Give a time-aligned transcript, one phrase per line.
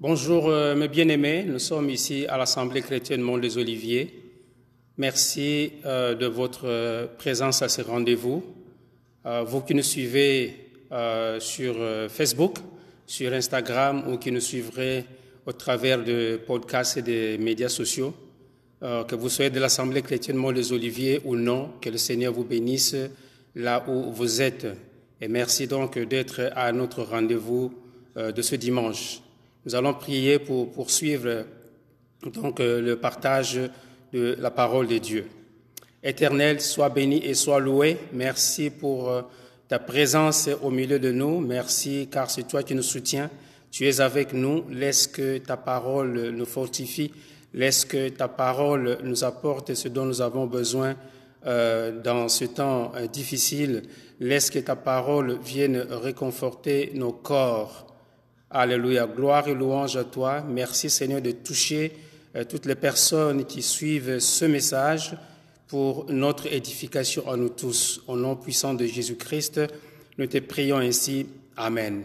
[0.00, 4.12] Bonjour euh, mes bien-aimés, nous sommes ici à l'Assemblée chrétienne Mont des Oliviers.
[4.96, 8.42] Merci euh, de votre euh, présence à ce rendez-vous.
[9.24, 10.56] vous qui nous suivez
[11.38, 11.76] sur
[12.08, 12.56] Facebook,
[13.06, 15.04] sur Instagram ou qui nous suivrez
[15.46, 18.12] au travers de podcasts et des médias sociaux,
[18.80, 22.44] que vous soyez de l'Assemblée chrétienne Mont des Oliviers ou non, que le Seigneur vous
[22.44, 22.96] bénisse
[23.54, 24.66] là où vous êtes.
[25.20, 27.72] Et merci donc d'être à notre rendez-vous
[28.16, 29.22] de ce dimanche.
[29.64, 31.44] Nous allons prier pour poursuivre
[32.26, 33.60] donc euh, le partage
[34.12, 35.28] de la parole de Dieu.
[36.02, 37.96] Éternel, sois béni et sois loué.
[38.12, 39.22] Merci pour euh,
[39.68, 41.38] ta présence au milieu de nous.
[41.38, 43.30] Merci car c'est toi qui nous soutiens.
[43.70, 44.64] Tu es avec nous.
[44.68, 47.12] Laisse que ta parole nous fortifie.
[47.54, 50.96] Laisse que ta parole nous apporte ce dont nous avons besoin
[51.46, 53.84] euh, dans ce temps difficile.
[54.18, 57.91] Laisse que ta parole vienne réconforter nos corps.
[58.54, 59.06] Alléluia.
[59.06, 60.44] Gloire et louange à toi.
[60.46, 61.90] Merci Seigneur de toucher
[62.36, 65.16] euh, toutes les personnes qui suivent ce message
[65.68, 68.02] pour notre édification à nous tous.
[68.06, 69.62] Au nom puissant de Jésus-Christ,
[70.18, 71.28] nous te prions ainsi.
[71.56, 72.04] Amen.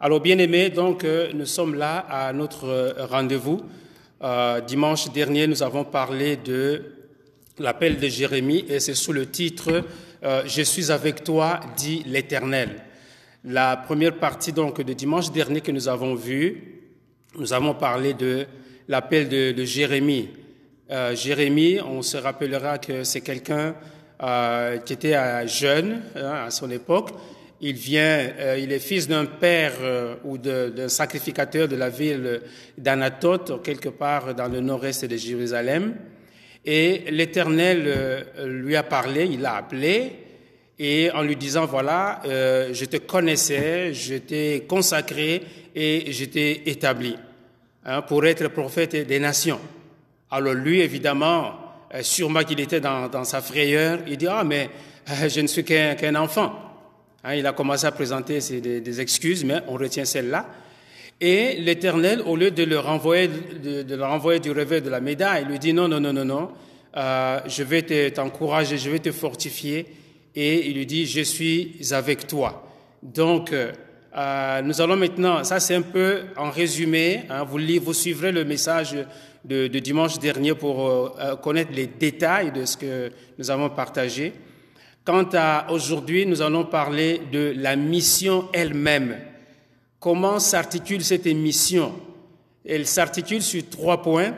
[0.00, 3.62] Alors bien aimés, donc euh, nous sommes là à notre euh, rendez-vous.
[4.66, 6.82] dimanche dernier, nous avons parlé de
[7.58, 9.82] l'appel de Jérémie et c'est sous le titre
[10.22, 12.82] Je suis avec toi, dit l'Éternel.
[13.44, 16.82] La première partie donc de dimanche dernier que nous avons vu,
[17.38, 18.46] nous avons parlé de
[18.88, 20.30] l'appel de, Jérémie.
[20.90, 23.76] Euh, Jérémie, on se rappellera que c'est quelqu'un
[24.20, 27.10] euh, qui était euh, jeune hein, à son époque.
[27.60, 29.72] Il vient, il est fils d'un père
[30.24, 32.40] ou d'un sacrificateur de la ville
[32.76, 35.96] d'Anatote, quelque part dans le nord-est de Jérusalem.
[36.64, 40.27] Et l'Éternel lui a parlé, il l'a appelé,
[40.78, 45.42] et en lui disant, voilà, euh, je te connaissais, je t'ai consacré
[45.74, 47.16] et je t'ai établi
[47.84, 49.60] hein, pour être prophète des nations.
[50.30, 51.54] Alors lui, évidemment,
[51.94, 54.70] euh, sûrement qu'il était dans, dans, sa frayeur, il dit, ah, mais
[55.10, 56.52] euh, je ne suis qu'un enfant.
[57.24, 60.46] Hein, il a commencé à présenter des, excuses, mais on retient celle-là.
[61.20, 65.42] Et l'Éternel, au lieu de le renvoyer, de, le renvoyer du revers de la médaille,
[65.44, 66.50] il lui dit, non, non, non, non, non,
[66.96, 69.86] euh, je vais t'encourager, je vais te fortifier
[70.34, 72.64] et il lui dit, je suis avec toi.
[73.02, 73.52] Donc,
[74.16, 78.44] euh, nous allons maintenant, ça c'est un peu en résumé, hein, vous, vous suivrez le
[78.44, 78.96] message
[79.44, 84.32] de, dimanche dernier pour euh, euh, connaître les détails de ce que nous avons partagé.
[85.04, 89.16] Quant à aujourd'hui, nous allons parler de la mission elle-même.
[90.00, 91.92] Comment s'articule cette mission?
[92.66, 94.34] Elle s'articule sur trois points.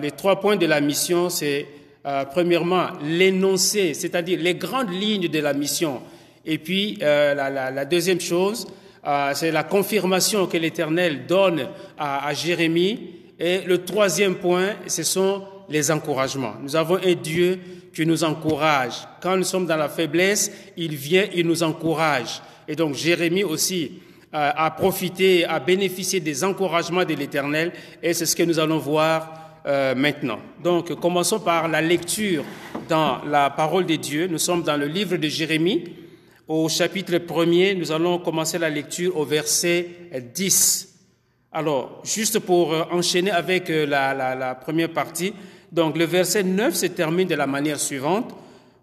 [0.00, 1.66] Les trois points de la mission, c'est
[2.06, 6.00] euh, premièrement, l'énoncé, c'est-à-dire les grandes lignes de la mission.
[6.44, 8.68] Et puis, euh, la, deuxième chose,
[9.04, 11.66] euh, c'est la confirmation que l'Éternel donne
[11.98, 13.10] à, à, Jérémie.
[13.40, 16.54] Et le troisième point, ce sont les encouragements.
[16.62, 17.58] Nous avons un Dieu
[17.92, 18.94] qui nous encourage.
[19.20, 22.40] Quand nous sommes dans la faiblesse, il vient, il nous encourage.
[22.68, 24.00] Et donc, Jérémie aussi
[24.32, 27.72] a profité, a bénéficié des encouragements de l'Éternel.
[28.02, 30.38] Et c'est ce que nous allons voir euh, maintenant.
[30.62, 32.44] Donc, commençons par la lecture
[32.88, 34.26] dans la parole de Dieu.
[34.26, 35.84] Nous sommes dans le livre de Jérémie.
[36.48, 39.88] Au chapitre 1 nous allons commencer la lecture au verset
[40.34, 40.94] 10.
[41.52, 45.32] Alors, juste pour euh, enchaîner avec euh, la, la, la première partie,
[45.72, 48.34] donc le verset 9 se termine de la manière suivante.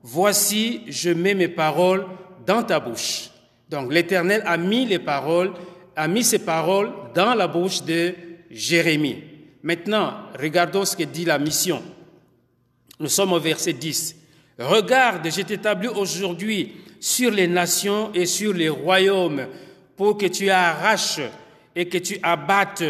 [0.02, 2.06] Voici, je mets mes paroles
[2.46, 3.30] dans ta bouche.
[3.70, 5.52] Donc l'Éternel a mis les paroles,
[5.96, 8.14] a mis ses paroles dans la bouche de
[8.52, 9.33] Jérémie.
[9.64, 11.82] Maintenant, regardons ce que dit la mission.
[13.00, 14.16] Nous sommes au verset 10.
[14.60, 19.48] Regarde, je t'établis aujourd'hui sur les nations et sur les royaumes
[19.96, 21.22] pour que tu arraches
[21.76, 22.84] et que tu abattes,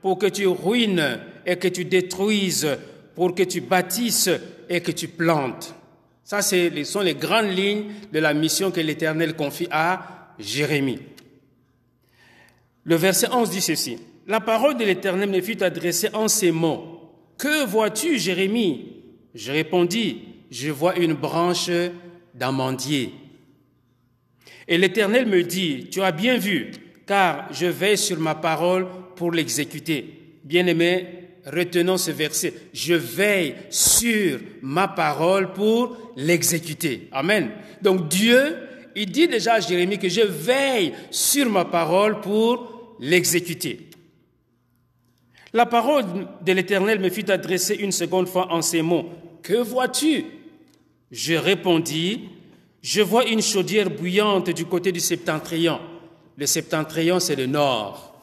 [0.00, 2.78] pour que tu ruines et que tu détruises,
[3.14, 4.30] pour que tu bâtisses
[4.68, 5.74] et que tu plantes.
[6.22, 11.00] Ça, ce sont les grandes lignes de la mission que l'Éternel confie à Jérémie.
[12.84, 17.00] Le verset 11 dit ceci la parole de l'Éternel me fut adressée en ces mots.
[17.38, 18.92] Que vois-tu, Jérémie?
[19.34, 21.70] Je répondis, je vois une branche
[22.34, 23.12] d'amandier.
[24.68, 26.70] Et l'Éternel me dit, tu as bien vu,
[27.06, 28.86] car je veille sur ma parole
[29.16, 30.38] pour l'exécuter.
[30.44, 31.06] Bien-aimé,
[31.46, 32.54] retenons ce verset.
[32.72, 37.08] Je veille sur ma parole pour l'exécuter.
[37.12, 37.50] Amen.
[37.82, 38.56] Donc Dieu,
[38.94, 43.89] il dit déjà à Jérémie que je veille sur ma parole pour l'exécuter.
[45.52, 46.04] La parole
[46.42, 49.10] de l'Éternel me fut adressée une seconde fois en ces mots.
[49.42, 50.24] Que vois-tu?
[51.10, 52.28] Je répondis,
[52.82, 55.80] je vois une chaudière bouillante du côté du septentrion.
[56.36, 58.14] Le septentrion, c'est le nord.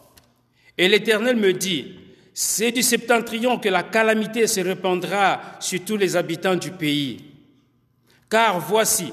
[0.77, 1.95] Et l'Éternel me dit,
[2.33, 7.25] c'est du septentrion que la calamité se répandra sur tous les habitants du pays.
[8.29, 9.11] Car voici,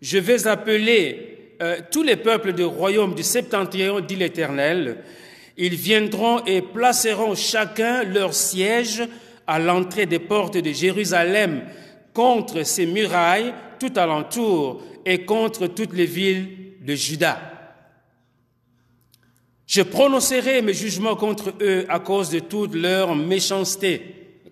[0.00, 4.98] je vais appeler euh, tous les peuples du royaume du septentrion, dit l'Éternel.
[5.56, 9.02] Ils viendront et placeront chacun leur siège
[9.46, 11.62] à l'entrée des portes de Jérusalem
[12.14, 16.48] contre ses murailles tout alentour et contre toutes les villes
[16.80, 17.38] de Juda.
[19.66, 24.02] Je prononcerai mes jugements contre eux à cause de toute leur méchanceté.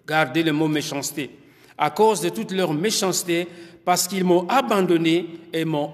[0.07, 1.31] Gardez le mot méchanceté.
[1.77, 3.47] À cause de toute leur méchanceté,
[3.85, 5.93] parce qu'ils m'ont abandonné et, m'ont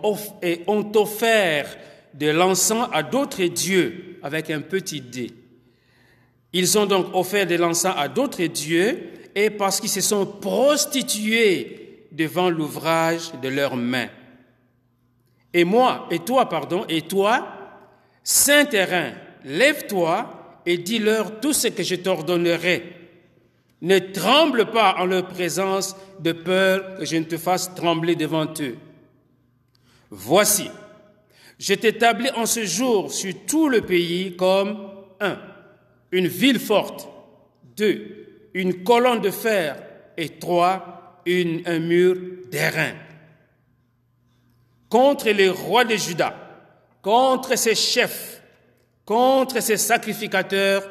[0.67, 1.77] ont offert
[2.19, 5.31] de l'encens à d'autres dieux avec un petit dé.
[6.53, 12.07] Ils ont donc offert de l'encens à d'autres dieux et parce qu'ils se sont prostitués
[12.13, 14.09] devant l'ouvrage de leurs mains.
[15.53, 17.47] Et moi, et toi, pardon, et toi,
[18.25, 19.13] saint terrain,
[19.45, 22.93] lève-toi et dis-leur tout ce que je t'ordonnerai.
[23.83, 28.47] Ne tremble pas en leur présence de peur que je ne te fasse trembler devant
[28.61, 28.77] eux.
[30.11, 30.71] Voici,
[31.59, 35.39] je t'établis en ce jour sur tout le pays comme un,
[36.13, 37.09] une ville forte,
[37.77, 39.83] deux, une colonne de fer.
[40.19, 42.17] Et trois, un mur
[42.51, 42.95] d'airain.
[44.89, 46.35] Contre les rois de Juda,
[47.03, 48.41] contre ses chefs,
[49.05, 50.91] contre ses sacrificateurs.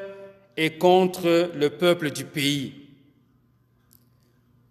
[0.57, 2.73] Et contre le peuple du pays.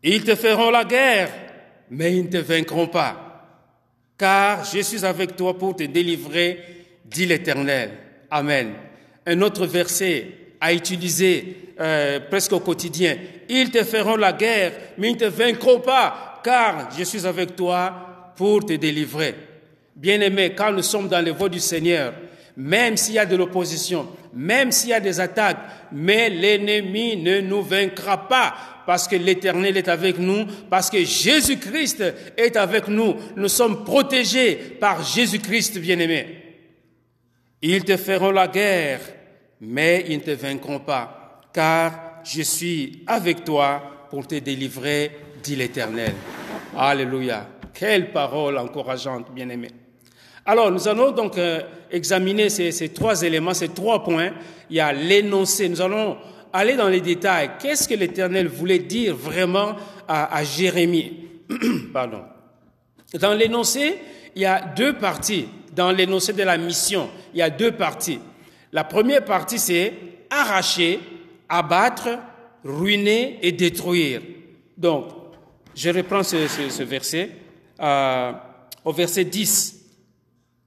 [0.03, 1.31] Ils te feront la guerre,
[1.91, 3.24] mais ils ne te vaincront pas,
[4.17, 6.59] car je suis avec toi pour te délivrer,
[7.05, 7.91] dit l'Éternel.
[8.31, 8.73] Amen.
[9.27, 10.27] Un autre verset
[10.61, 13.17] à utiliser euh, presque au quotidien.
[13.49, 17.57] Ils te feront la guerre, mais ils ne te vaincront pas, car je suis avec
[17.57, 19.35] toi pour te délivrer.
[19.95, 22.15] Bien-aimés, quand nous sommes dans les voies du Seigneur,
[22.57, 25.59] même s'il y a de l'opposition, même s'il y a des attaques,
[25.93, 28.55] mais l'ennemi ne nous vaincra pas
[28.87, 32.05] parce que l'Éternel est avec nous, parce que Jésus-Christ
[32.37, 33.15] est avec nous.
[33.37, 36.43] Nous sommes protégés par Jésus-Christ, bien-aimé.
[37.63, 39.01] Ils te feront la guerre,
[39.61, 45.11] mais ils ne te vaincront pas, car je suis avec toi pour te délivrer,
[45.43, 46.13] dit l'Éternel.
[46.77, 47.49] Alléluia.
[47.73, 49.69] Quelle parole encourageante, bien-aimé.
[50.47, 51.61] Alors, nous allons donc euh,
[51.91, 54.33] examiner ces, trois éléments, ces trois points.
[54.69, 55.69] Il y a l'énoncé.
[55.69, 56.19] Nous allons
[56.53, 57.53] aller dans les détails.
[57.61, 59.77] Qu'est-ce que l'Éternel voulait dire vraiment
[60.07, 61.29] à, à Jérémie?
[61.93, 62.23] Pardon.
[63.19, 63.97] Dans l'énoncé,
[64.35, 65.47] il y a deux parties.
[65.75, 68.21] Dans l'énoncé de la mission, il y a deux parties.
[68.73, 69.93] La première partie, c'est
[70.31, 71.01] arracher,
[71.49, 72.09] abattre,
[72.65, 74.21] ruiner et détruire.
[74.77, 75.07] Donc,
[75.75, 77.31] je reprends ce, ce, verset.
[77.81, 78.33] Euh,
[78.85, 79.74] au verset 10,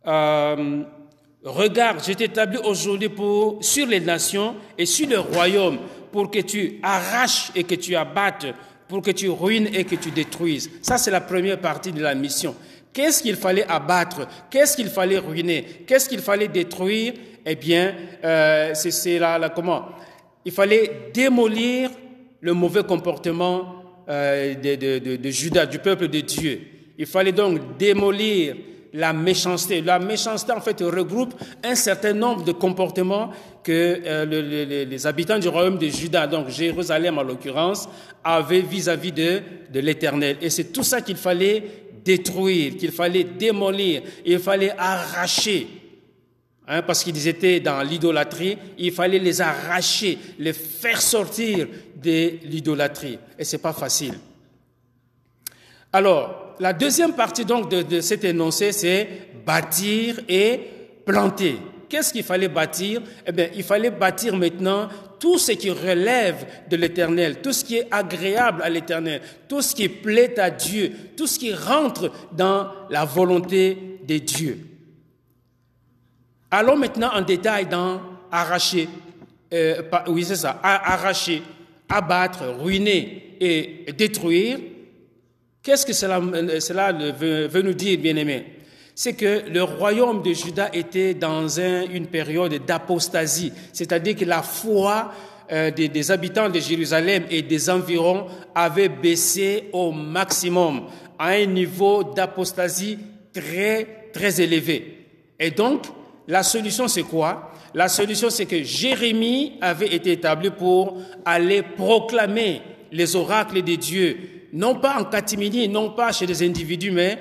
[0.08, 0.84] euh,
[1.44, 5.78] regarde, je t'établis aujourd'hui pour, sur les nations et sur le royaume
[6.12, 8.48] pour que tu arraches et que tu abattes,
[8.88, 10.70] pour que tu ruines et que tu détruises.
[10.82, 12.56] Ça, c'est la première partie de la mission.
[12.94, 14.28] Qu'est-ce qu'il fallait abattre?
[14.50, 15.64] Qu'est-ce qu'il fallait ruiner?
[15.86, 17.14] Qu'est-ce qu'il fallait détruire?
[17.46, 17.94] Eh bien,
[18.24, 19.90] euh, c'est là, là, comment?
[20.44, 21.92] Il fallait démolir
[22.42, 26.62] le mauvais comportement euh, de, de, Judas, du peuple de Dieu.
[26.98, 28.56] Il fallait donc démolir
[28.94, 29.82] la méchanceté.
[29.82, 33.32] La méchanceté, en fait, regroupe un certain nombre de comportements
[33.64, 37.90] que euh, les habitants du royaume de Juda, donc Jérusalem en l'occurrence,
[38.24, 40.38] avaient vis-à-vis de, de l'Éternel.
[40.42, 41.64] Et c'est tout ça qu'il fallait
[42.04, 45.68] détruire, qu'il fallait démolir, il fallait arracher.
[46.70, 53.18] Hein, parce qu'ils étaient dans l'idolâtrie, il fallait les arracher, les faire sortir de l'idolâtrie.
[53.40, 54.16] Et c'est pas facile.
[55.94, 59.08] Alors, la deuxième partie donc de, cet énoncé, c'est
[59.46, 60.60] bâtir et
[61.06, 61.58] planter.
[61.90, 63.02] Qu'est-ce qu'il fallait bâtir?
[63.26, 67.78] Eh bien, il fallait bâtir maintenant tout ce qui relève de l'éternel, tout ce qui
[67.78, 72.68] est agréable à l'éternel, tout ce qui plaît à Dieu, tout ce qui rentre dans
[72.90, 74.60] la volonté de Dieu.
[76.52, 78.88] Allons maintenant en détail dans arracher,
[79.54, 80.26] euh, oui
[80.64, 81.42] arracher,
[81.90, 84.60] abattre, ruiner et détruire.
[85.68, 88.46] Qu'est-ce que cela, veut, nous dire, bien-aimés?
[88.96, 95.12] C'est que le royaume de Juda était dans une période d'apostasie, c'est-à-dire que la foi
[95.52, 100.84] euh, des, habitants de Jérusalem et des environs avait baissé au maximum,
[101.20, 103.00] à un niveau d'apostasie
[103.34, 105.06] très, très élevé.
[105.38, 105.84] Et donc,
[106.30, 107.52] la solution, c'est quoi?
[107.74, 114.37] La solution, c'est que Jérémie avait été établi pour aller proclamer les oracles des dieux
[114.54, 117.18] non pas en catimini, non pas chez des individus, mais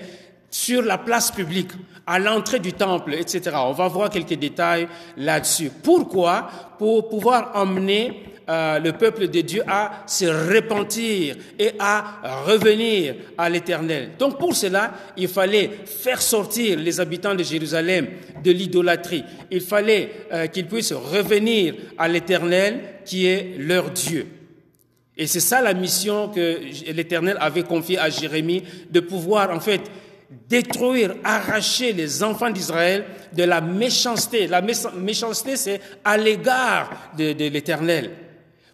[0.50, 1.70] sur la place publique,
[2.06, 3.50] à l'entrée du temple, etc.
[3.56, 5.70] On va voir quelques détails là-dessus.
[5.82, 6.48] Pourquoi?
[6.78, 13.50] Pour pouvoir emmener euh, le peuple de Dieu à se repentir et à revenir à
[13.50, 14.10] l'Éternel.
[14.20, 18.06] Donc pour cela, il fallait faire sortir les habitants de Jérusalem
[18.44, 19.24] de l'idolâtrie.
[19.50, 24.26] Il fallait euh, qu'ils puissent revenir à l'Éternel qui est leur Dieu.
[25.16, 26.60] Et c'est ça la mission que
[26.92, 29.80] l'Éternel avait confiée à Jérémie, de pouvoir en fait
[30.48, 34.46] détruire, arracher les enfants d'Israël de la méchanceté.
[34.46, 38.10] La méchanceté, c'est à l'égard de, l'Éternel.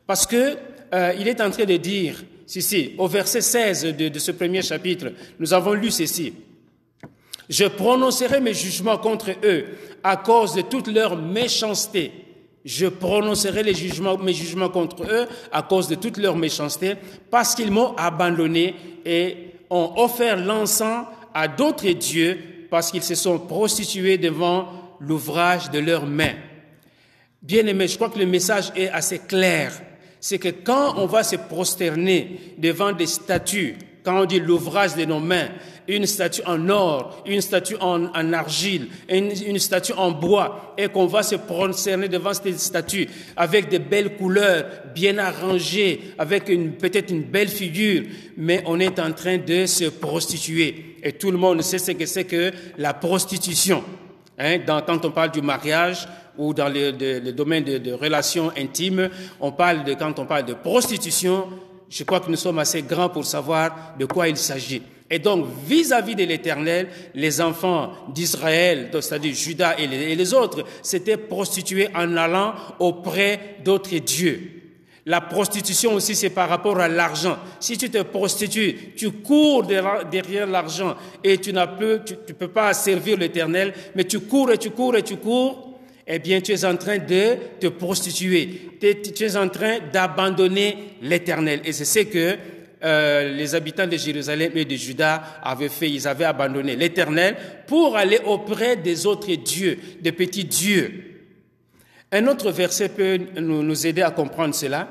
[0.06, 0.56] Parce que
[0.94, 4.62] euh, il est en train de dire, si, au verset 16 de, de ce premier
[4.62, 6.34] chapitre, nous avons lu ceci.
[7.48, 9.64] Je prononcerai mes jugements contre eux
[10.02, 12.21] à cause de toute leur méchanceté.
[12.64, 16.94] Je prononcerai mes jugements contre eux à cause de toute leur méchanceté,
[17.30, 19.36] parce qu'ils m'ont abandonné et
[19.68, 22.38] ont offert l'encens à d'autres dieux,
[22.70, 24.68] parce qu'ils se sont prostitués devant
[25.00, 26.34] l'ouvrage de leurs mains.
[27.42, 29.72] Bien aimé, je crois que le message est assez clair.
[30.20, 35.04] C'est que quand on va se prosterner devant des statues, quand on dit l'ouvrage de
[35.04, 35.48] nos mains,
[35.88, 41.22] une statue en or, une statue en, argile, une, statue en bois, et qu'on va
[41.22, 46.46] se prosterner devant cette statue avec de belles couleurs, bien arrangées, avec
[46.78, 48.04] peut-être une belle figure,
[48.36, 50.96] mais on est en train de se prostituer.
[51.02, 53.82] Et tout le monde sait ce que c'est que la prostitution.
[54.38, 59.52] Hein, quand on parle du mariage ou dans le, domaine de, de relations intimes, on
[59.52, 61.48] parle de, quand on parle de prostitution,
[61.92, 64.80] je crois que nous sommes assez grands pour savoir de quoi il s'agit.
[65.10, 71.88] Et donc, vis-à-vis de l'Éternel, les enfants d'Israël, c'est-à-dire Judas et les, autres, s'étaient prostitués
[71.94, 74.40] en allant auprès d'autres dieux.
[75.04, 77.36] La prostitution aussi, c'est par rapport à l'argent.
[77.60, 82.72] Si tu te prostitues, tu cours derrière l'argent et tu n'as plus, tu peux pas
[82.72, 85.71] servir l'Éternel, mais tu cours et tu cours et tu cours
[86.06, 88.70] eh bien, tu es en train de te prostituer.
[88.80, 91.60] Tu es en train d'abandonner l'éternel.
[91.64, 92.36] Et c'est ce que
[92.84, 95.88] euh, les habitants de Jérusalem et de Juda avaient fait.
[95.88, 101.04] Ils avaient abandonné l'éternel pour aller auprès des autres dieux, des petits dieux.
[102.10, 104.88] Un autre verset peut nous, nous aider à comprendre cela.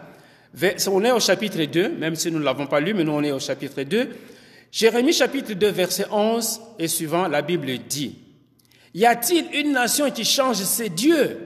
[0.87, 3.23] On est au chapitre 2, même si nous ne l'avons pas lu, mais nous on
[3.23, 4.09] est au chapitre 2.
[4.71, 8.15] Jérémie chapitre 2, verset 11 et suivant, la Bible dit,
[8.93, 11.38] y a-t-il une nation qui change ses dieux,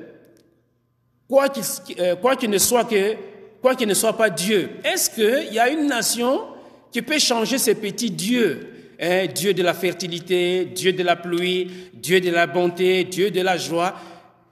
[1.27, 1.63] quoi qu'il
[1.99, 3.15] euh, ne soit que,
[3.61, 6.41] quoi qu'il ne soit pas Dieu Est-ce qu'il y a une nation
[6.91, 8.67] qui peut changer ses petits dieux?
[8.99, 9.27] Hein?
[9.27, 13.57] Dieu de la fertilité, Dieu de la pluie, Dieu de la bonté, Dieu de la
[13.57, 13.95] joie.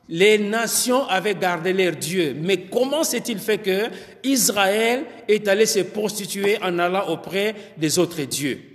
[0.09, 2.35] Les nations avaient gardé leur Dieu.
[2.39, 3.89] Mais comment s'est-il fait que
[4.23, 8.72] Israël est allé se prostituer en allant auprès des autres dieux?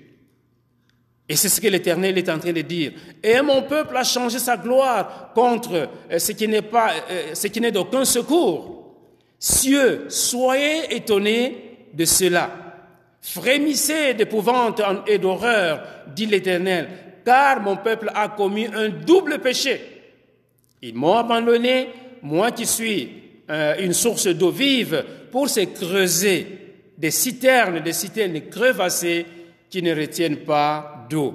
[1.28, 2.92] Et c'est ce que l'Éternel est en train de dire.
[3.22, 7.48] Et mon peuple a changé sa gloire contre euh, ce qui n'est pas, euh, ce
[7.48, 8.96] qui n'est d'aucun secours.
[9.38, 12.50] Cieux, soyez étonnés de cela.
[13.20, 15.82] Frémissez d'épouvante et d'horreur,
[16.14, 16.88] dit l'Éternel,
[17.24, 19.80] car mon peuple a commis un double péché.
[20.80, 21.90] Ils m'ont abandonné,
[22.22, 23.10] moi qui suis
[23.50, 26.46] euh, une source d'eau vive, pour se creuser
[26.96, 29.26] des citernes, des citernes crevassées
[29.68, 31.34] qui ne retiennent pas d'eau.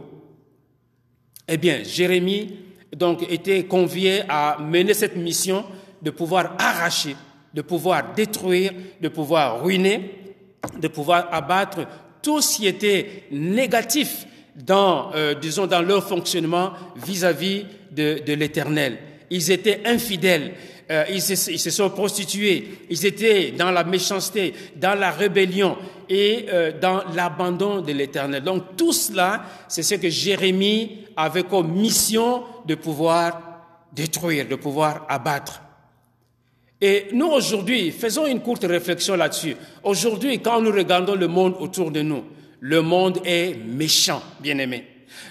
[1.48, 2.56] Eh bien, Jérémie
[2.96, 5.66] donc était convié à mener cette mission
[6.02, 7.16] de pouvoir arracher,
[7.54, 10.36] de pouvoir détruire, de pouvoir ruiner,
[10.80, 11.88] de pouvoir abattre
[12.22, 14.26] tout ce qui était négatif
[14.56, 18.98] dans, euh, disons, dans leur fonctionnement vis-à-vis de, de l'Éternel.
[19.30, 20.54] Ils étaient infidèles.
[20.94, 25.76] Euh, ils, se, sont prostitués, ils étaient dans la méchanceté, dans la rébellion
[26.08, 28.44] et euh, dans l'abandon de l'Éternel.
[28.44, 33.42] Donc tout cela, c'est ce que Jérémie avait comme mission de pouvoir
[33.92, 35.64] détruire, de pouvoir abattre.
[36.80, 39.56] Et nous aujourd'hui, faisons une courte réflexion là-dessus.
[39.82, 42.24] Aujourd'hui, quand nous regardons le monde autour de nous,
[42.60, 44.86] le monde est méchant, bien aimé.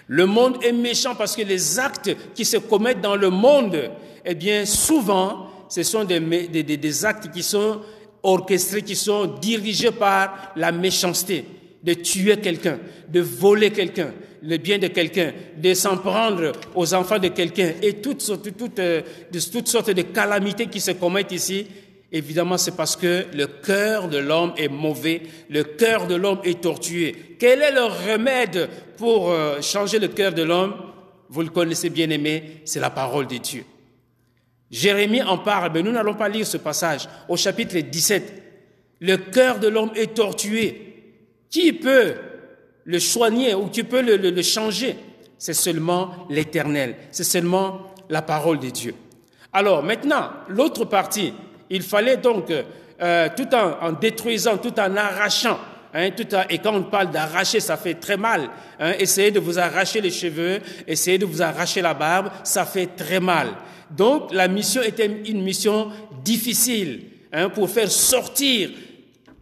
[0.09, 3.90] Le monde est méchant parce que les actes qui se commettent dans le monde,
[4.25, 7.80] eh bien, souvent, ce sont des, actes qui sont
[8.22, 11.46] orchestrés, qui sont dirigés par la méchanceté,
[11.82, 14.12] de tuer quelqu'un, de voler quelqu'un,
[14.42, 18.80] le bien de quelqu'un, de s'en prendre aux enfants de quelqu'un et toutes sortes, toutes,
[18.80, 19.00] euh,
[19.50, 21.66] toutes sortes de calamités qui se commettent ici.
[22.12, 26.60] Évidemment, c'est parce que le cœur de l'homme est mauvais, le cœur de l'homme est
[26.60, 27.36] tortué.
[27.38, 30.74] Quel est le remède pour euh, changer le cœur de l'homme?
[31.30, 33.64] Vous le connaissez bien aimé, c'est la parole de Dieu.
[34.72, 37.06] Jérémie en parle, mais nous n'allons pas lire ce passage.
[37.28, 38.42] Au chapitre 17,
[39.00, 40.88] le cœur de l'homme est tortué.
[41.50, 42.14] Qui peut
[42.84, 44.96] le soigner ou qui peut le, changer?
[45.36, 48.94] C'est seulement l'Éternel, c'est seulement la parole de Dieu.
[49.52, 51.34] Alors maintenant, l'autre partie,
[51.68, 52.50] il fallait donc,
[53.02, 55.58] euh, tout en, détruisant, tout en arrachant,
[55.94, 56.11] hein,
[56.49, 58.49] et quand on parle d'arracher, ça fait très mal.
[58.78, 62.88] Hein, essayez de vous arracher les cheveux, essayez de vous arracher la barbe, ça fait
[62.96, 63.49] très mal.
[63.90, 65.90] Donc la mission était une mission
[66.25, 68.70] difficile hein, pour faire sortir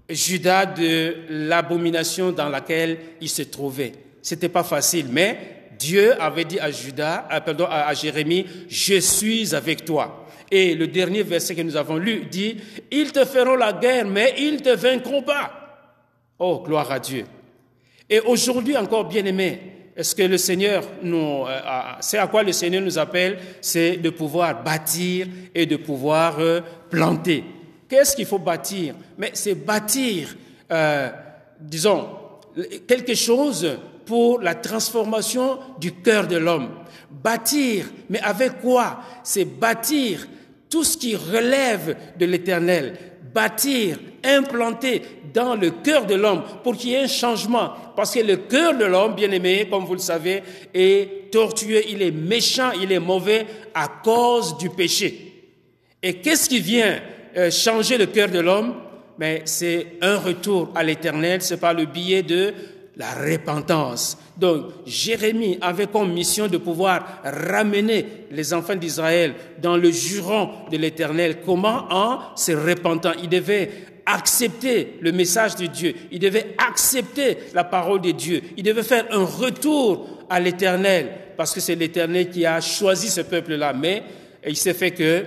[0.09, 3.93] Judas de l'abomination dans laquelle il se trouvait.
[4.23, 9.85] C'était pas facile, mais Dieu avait dit à Judas, pardon, à Jérémie, je suis avec
[9.85, 10.27] toi.
[10.51, 12.57] Et le dernier verset que nous avons lu dit,
[12.91, 15.60] ils te feront la guerre, mais ils te vaincront pas.
[16.43, 17.27] Oh, gloire à Dieu.
[18.09, 19.61] Et aujourd'hui encore, bien aimé,
[19.95, 21.61] est-ce que le Seigneur nous, euh,
[22.01, 26.63] c'est à quoi le Seigneur nous appelle, c'est de pouvoir bâtir et de pouvoir euh,
[26.89, 27.45] planter.
[27.87, 28.95] Qu'est-ce qu'il faut bâtir?
[29.19, 30.35] Mais c'est bâtir,
[30.73, 31.11] euh,
[31.61, 32.09] disons,
[32.87, 36.71] quelque chose pour la transformation du cœur de l'homme.
[37.11, 39.01] Bâtir, mais avec quoi?
[39.23, 40.27] C'est bâtir
[40.71, 42.97] tout ce qui relève de l'éternel.
[43.33, 47.71] Bâtir, implanter dans le cœur de l'homme pour qu'il y ait un changement.
[47.97, 50.43] Parce que le cœur de l'homme, bien aimé, comme vous le savez,
[50.75, 55.31] est tortueux, il est méchant, il est mauvais à cause du péché.
[56.03, 56.99] Et qu'est-ce qui vient
[57.37, 58.75] euh, changer le cœur de l'homme,
[59.19, 62.53] mais c'est un retour à l'éternel, c'est par le biais de
[62.97, 64.19] la repentance.
[64.41, 70.79] Donc, Jérémie avait comme mission de pouvoir ramener les enfants d'Israël dans le juron de
[70.79, 71.41] l'éternel.
[71.45, 73.13] Comment En se repentant.
[73.23, 73.71] Il devait
[74.07, 75.95] accepter le message de Dieu.
[76.11, 78.41] Il devait accepter la parole de Dieu.
[78.57, 83.21] Il devait faire un retour à l'éternel parce que c'est l'éternel qui a choisi ce
[83.21, 83.75] peuple-là.
[83.75, 84.03] Mais
[84.47, 85.23] il s'est fait que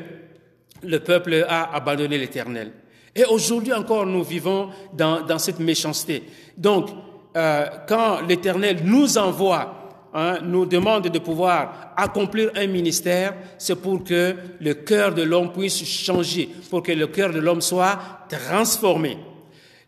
[0.81, 2.71] le peuple a abandonné l'Éternel.
[3.15, 6.23] Et aujourd'hui encore, nous vivons dans, dans cette méchanceté.
[6.57, 6.89] Donc,
[7.35, 14.03] euh, quand l'Éternel nous envoie, hein, nous demande de pouvoir accomplir un ministère, c'est pour
[14.03, 17.99] que le cœur de l'homme puisse changer, pour que le cœur de l'homme soit
[18.29, 19.17] transformé.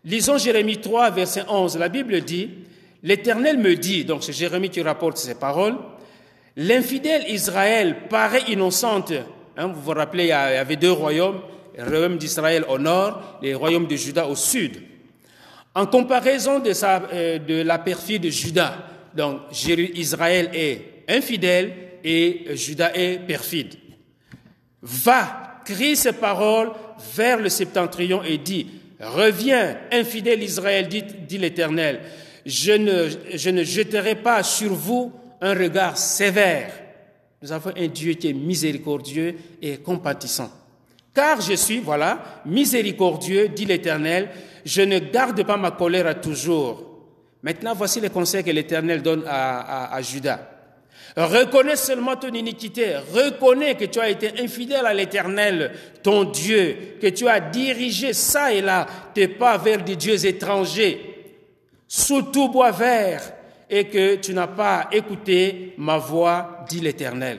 [0.04, 1.78] Lisons Jérémie 3, verset 11.
[1.78, 2.50] La Bible dit,
[3.02, 5.76] L'Éternel me dit, donc c'est Jérémie qui rapporte ces paroles,
[6.56, 9.12] l'infidèle Israël paraît innocente
[9.58, 11.40] Hein, vous vous rappelez, il y avait deux royaumes,
[11.78, 14.82] le royaume d'Israël au nord et le royaume de Juda au sud.
[15.76, 19.40] En comparaison de, euh, de la perfide de Juda, donc
[19.94, 23.74] Israël est infidèle et Juda est perfide.
[24.82, 26.72] Va, crie ces paroles
[27.14, 28.66] vers le septentrion et dit,
[29.00, 32.00] reviens, infidèle Israël, dit, dit l'Éternel,
[32.44, 36.72] je ne, je ne jeterai pas sur vous un regard sévère
[37.42, 40.50] nous avons un Dieu qui est miséricordieux et compatissant.
[41.16, 44.28] Car je suis, voilà, miséricordieux, dit l'Éternel,
[44.66, 46.84] je ne garde pas ma colère à toujours.
[47.42, 50.40] Maintenant, voici les conseils que l'Éternel donne à, à, Judas.
[51.16, 57.06] Reconnais seulement ton iniquité, reconnais que tu as été infidèle à l'Éternel, ton Dieu, que
[57.06, 61.00] tu as dirigé ça et là tes pas vers des dieux étrangers,
[61.88, 63.22] sous tout bois vert,
[63.70, 67.38] et que tu n'as pas écouté ma voix, dit l'Éternel.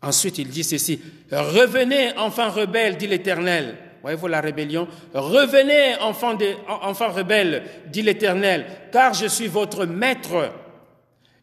[0.00, 3.76] Ensuite, il dit ceci, revenez, enfants rebelles, dit l'Éternel.
[4.02, 4.86] Voyez-vous la rébellion?
[5.12, 10.52] Revenez, enfants, de, enfants rebelles, dit l'Éternel, car je suis votre maître.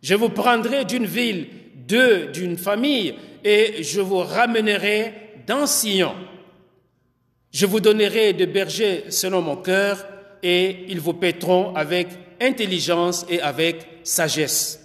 [0.02, 5.13] Je vous prendrai d'une ville, deux d'une famille, et je vous ramènerai
[5.46, 6.15] dans Sion.
[7.52, 10.06] Je vous donnerai de bergers selon mon cœur,
[10.41, 12.08] et ils vous paîtront avec
[12.41, 14.82] intelligence et avec sagesse.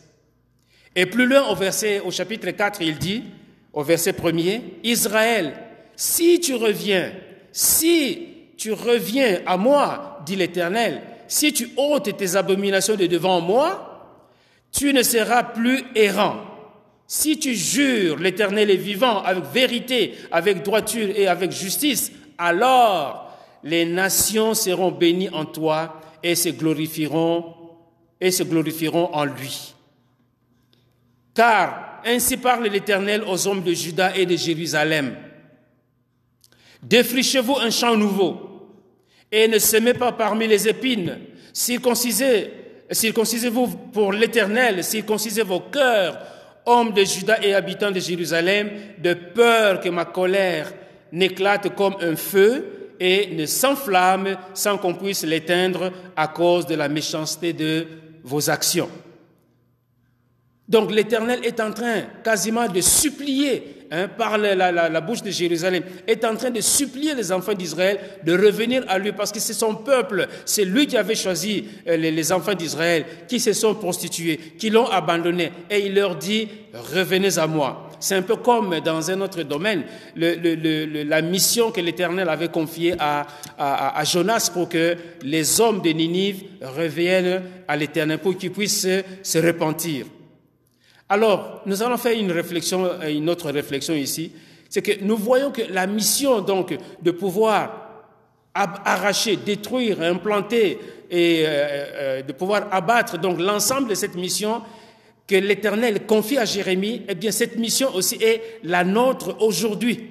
[0.97, 3.25] Et plus loin au verset, au chapitre 4, il dit,
[3.73, 5.55] au verset premier, Israël,
[5.97, 7.13] si tu reviens,
[7.53, 13.91] si tu reviens à moi, dit l'Éternel, si tu ôtes tes abominations de devant moi,
[14.73, 16.41] tu ne seras plus errant.
[17.07, 23.85] Si tu jures l'Éternel est vivant avec vérité, avec droiture et avec justice, alors les
[23.85, 27.55] nations seront bénies en toi et se glorifieront
[28.21, 29.75] et se glorifieront en lui.
[31.40, 35.16] Car ainsi parle l'Éternel aux hommes de Juda et de Jérusalem.
[36.83, 38.68] Défrichez-vous un champ nouveau
[39.33, 41.16] et ne semez pas parmi les épines.
[41.55, 42.50] Circoncisez,
[42.90, 46.18] circoncisez-vous pour l'Éternel, circoncisez vos cœurs,
[46.66, 50.70] hommes de Juda et habitants de Jérusalem, de peur que ma colère
[51.11, 56.90] n'éclate comme un feu et ne s'enflamme sans qu'on puisse l'éteindre à cause de la
[56.90, 57.87] méchanceté de
[58.24, 58.90] vos actions.
[60.71, 66.25] Donc l'Éternel est en train quasiment de supplier hein, par la, bouche de Jérusalem, est
[66.25, 69.75] en train de supplier les enfants d'Israël de revenir à lui parce que c'est son
[69.75, 74.71] peuple, c'est lui qui avait choisi euh, les, enfants d'Israël, qui se sont prostitués, qui
[74.71, 75.51] l'ont abandonné.
[75.69, 77.89] Et il leur dit, revenez à moi.
[77.99, 79.83] C'est un peu comme dans un autre domaine,
[80.15, 83.27] la mission que l'Éternel avait confiée à,
[84.05, 88.87] Jonas pour que les hommes de Ninive reviennent à l'Éternel, pour qu'ils puissent
[89.23, 90.07] se repentir.
[91.12, 94.31] Alors, nous allons faire une réflexion, euh, une autre réflexion ici.
[94.68, 97.88] C'est que nous voyons que la mission, donc, de pouvoir
[98.55, 100.79] arracher, détruire, implanter
[101.11, 104.62] et euh, euh, de pouvoir abattre donc l'ensemble de cette mission
[105.27, 110.11] que l'Éternel confie à Jérémie, eh bien cette mission aussi est la nôtre aujourd'hui.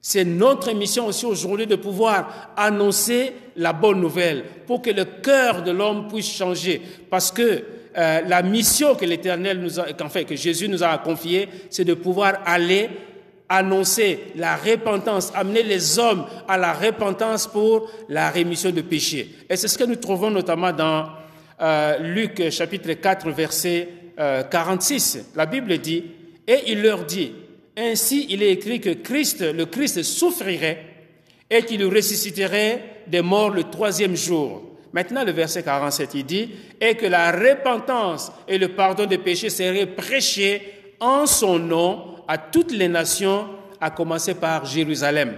[0.00, 5.62] C'est notre mission aussi aujourd'hui de pouvoir annoncer la bonne nouvelle pour que le cœur
[5.62, 6.80] de l'homme puisse changer.
[7.10, 7.62] Parce que
[7.96, 12.40] euh, la mission que l'Éternel nous a, que Jésus nous a confiée, c'est de pouvoir
[12.46, 12.88] aller
[13.48, 19.34] annoncer la repentance, amener les hommes à la repentance pour la rémission de péchés.
[19.48, 21.08] Et c'est ce que nous trouvons notamment dans
[21.60, 23.88] euh, Luc chapitre 4 verset
[24.50, 25.16] 46.
[25.16, 26.04] Euh, la Bible dit,
[26.46, 27.32] et il leur dit,
[27.76, 30.84] ainsi il est écrit que Christ, le Christ souffrirait
[31.50, 34.69] et qu'il ressusciterait des morts le troisième jour.
[34.92, 36.50] Maintenant, le verset 47, il dit,
[36.80, 40.62] et que la repentance et le pardon des péchés seraient prêchés
[40.98, 43.48] en son nom à toutes les nations,
[43.80, 45.36] à commencer par Jérusalem.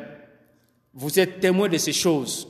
[0.94, 2.48] Vous êtes témoins de ces choses.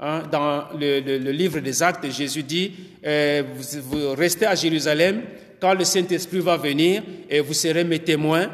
[0.00, 0.22] Hein.
[0.30, 0.98] Dans le,
[1.30, 2.72] livre des Actes, Jésus dit,
[3.04, 5.22] euh, vous, restez à Jérusalem
[5.60, 8.50] quand le Saint-Esprit va venir et vous serez mes témoins,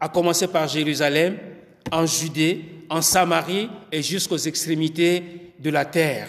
[0.00, 1.36] à commencer par Jérusalem,
[1.90, 5.22] en Judée, en Samarie et jusqu'aux extrémités
[5.58, 6.28] de la terre.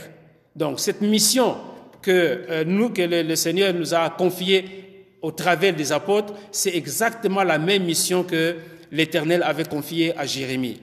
[0.55, 1.55] Donc cette mission
[2.01, 2.11] que
[2.49, 4.65] euh, nous, que le, Seigneur nous a confiée
[5.21, 8.55] au travers des apôtres, c'est exactement la même mission que
[8.91, 10.81] l'Éternel avait confiée à Jérémie.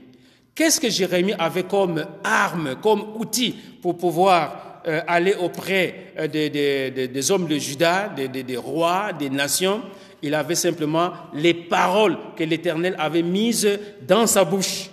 [0.55, 7.31] Qu'est-ce que Jérémie avait comme arme, comme outil pour pouvoir euh, aller auprès euh, des,
[7.31, 9.83] hommes de Juda, des rois, des nations?
[10.23, 13.69] Il avait simplement les paroles que l'Éternel avait mises
[14.07, 14.91] dans sa bouche.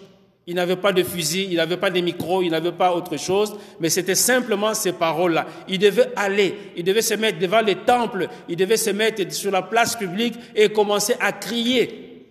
[0.50, 3.58] Il n'avait pas de fusil, il n'avait pas de micro, il n'avait pas autre chose,
[3.82, 5.46] mais c'était simplement ces paroles-là.
[5.68, 9.52] Il devait aller, il devait se mettre devant les temples, il devait se mettre sur
[9.52, 12.26] la place publique et commencer à crier,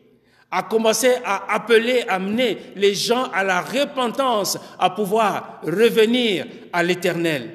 [0.50, 6.82] à commencer à appeler, à amener les gens à la repentance, à pouvoir revenir à
[6.82, 7.50] l'éternel.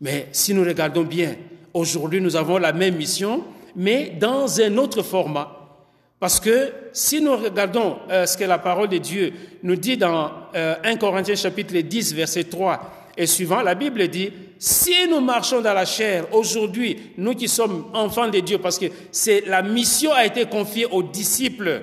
[0.00, 1.36] Mais si nous regardons bien,
[1.74, 3.44] aujourd'hui nous avons la même mission,
[3.76, 5.63] mais dans un autre format.
[6.24, 9.30] Parce que si nous regardons euh, ce que la parole de Dieu
[9.62, 14.32] nous dit dans 1 euh, Corinthiens chapitre 10 verset 3 et suivant, la Bible dit,
[14.58, 18.86] si nous marchons dans la chair aujourd'hui, nous qui sommes enfants de Dieu, parce que
[19.12, 21.82] c'est la mission a été confiée aux disciples.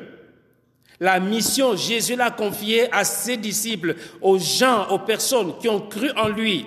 [0.99, 6.09] La mission, Jésus l'a confiée à ses disciples, aux gens, aux personnes qui ont cru
[6.17, 6.65] en lui,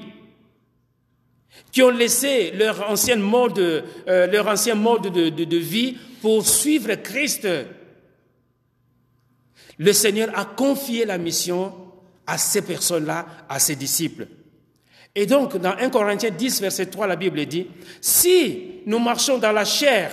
[1.73, 6.95] qui ont laissé leur ancien mode, euh, leur ancien mode de, de vie pour suivre
[6.95, 7.47] Christ.
[9.77, 11.71] Le Seigneur a confié la mission
[12.27, 14.27] à ces personnes-là, à ses disciples.
[15.15, 17.67] Et donc, dans 1 Corinthiens 10, verset 3, la Bible dit,
[18.01, 20.13] si nous marchons dans la chair,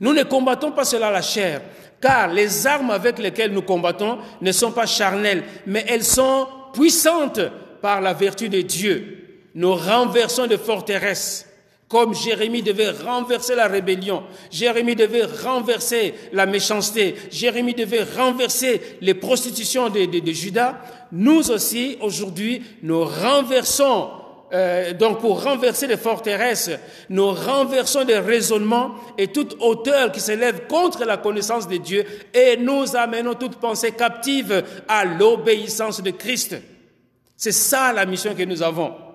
[0.00, 1.60] nous ne combattons pas cela la chair,
[2.00, 7.42] car les armes avec lesquelles nous combattons ne sont pas charnelles, mais elles sont puissantes
[7.82, 9.42] par la vertu de Dieu.
[9.54, 11.49] Nous renversons de forteresses
[11.90, 19.14] comme Jérémie devait renverser la rébellion, Jérémie devait renverser la méchanceté, Jérémie devait renverser les
[19.14, 24.08] prostitutions de, de, Judas, nous aussi, aujourd'hui, nous renversons,
[24.52, 26.70] euh, donc pour renverser les forteresses,
[27.08, 32.56] nous renversons les raisonnements et toute hauteur qui s'élève contre la connaissance de Dieu et
[32.56, 36.54] nous amenons toute pensée captive à l'obéissance de Christ.
[37.36, 39.09] C'est ça la mission que nous avons.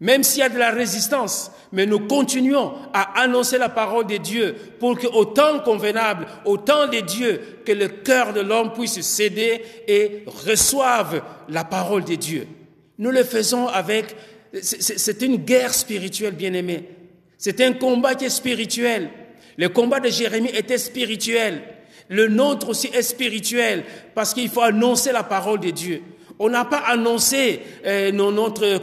[0.00, 4.18] Même s'il y a de la résistance, mais nous continuons à annoncer la parole de
[4.18, 8.72] Dieu pour que, au temps convenable, au temps de Dieu, que le cœur de l'homme
[8.74, 12.46] puisse céder et reçoive la parole de Dieu.
[12.98, 14.14] Nous le faisons avec,
[14.60, 16.88] c'est une guerre spirituelle, bien aimée.
[17.38, 19.10] C'est un combat qui est spirituel.
[19.56, 21.62] Le combat de Jérémie était spirituel.
[22.08, 26.02] Le nôtre aussi est spirituel parce qu'il faut annoncer la parole de Dieu.
[26.38, 28.82] On n'a pas annoncé euh, notre,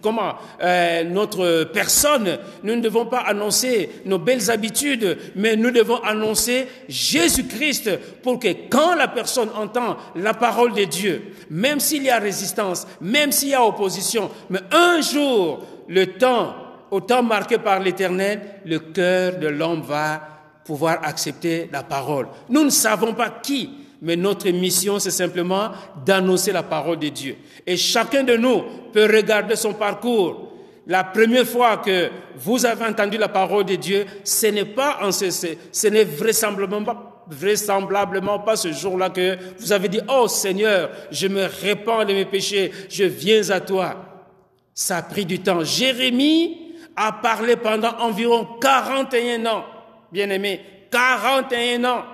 [0.00, 2.38] comment, euh, notre personne.
[2.62, 7.90] Nous ne devons pas annoncer nos belles habitudes, mais nous devons annoncer Jésus-Christ
[8.22, 12.86] pour que quand la personne entend la parole de Dieu, même s'il y a résistance,
[13.02, 16.54] même s'il y a opposition, mais un jour, le temps
[16.90, 20.22] au temps marqué par l'Éternel, le cœur de l'homme va
[20.64, 22.28] pouvoir accepter la parole.
[22.48, 23.70] Nous ne savons pas qui,
[24.04, 25.70] mais notre mission, c'est simplement
[26.04, 27.36] d'annoncer la parole de Dieu.
[27.66, 28.62] Et chacun de nous
[28.92, 30.52] peut regarder son parcours.
[30.86, 35.10] La première fois que vous avez entendu la parole de Dieu, ce n'est pas en
[35.10, 40.90] ce, ce n'est vraisemblablement pas, vraisemblablement pas ce jour-là que vous avez dit, oh Seigneur,
[41.10, 44.28] je me répands de mes péchés, je viens à toi.
[44.74, 45.64] Ça a pris du temps.
[45.64, 49.64] Jérémie a parlé pendant environ 41 ans,
[50.12, 52.04] bien aimé, 41 ans.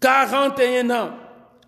[0.00, 1.10] 41 ans.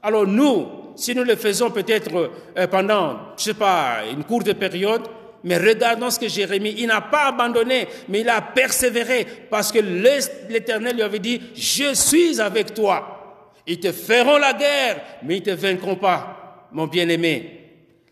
[0.02, 5.02] Alors nous, si nous le faisons peut-être euh, pendant, je sais pas, une courte période,
[5.44, 9.78] mais regardons ce que Jérémie, il n'a pas abandonné, mais il a persévéré parce que
[9.78, 13.44] l'Éternel lui avait dit, je suis avec toi.
[13.66, 17.67] Ils te feront la guerre, mais ils ne te vaincront pas, mon bien-aimé.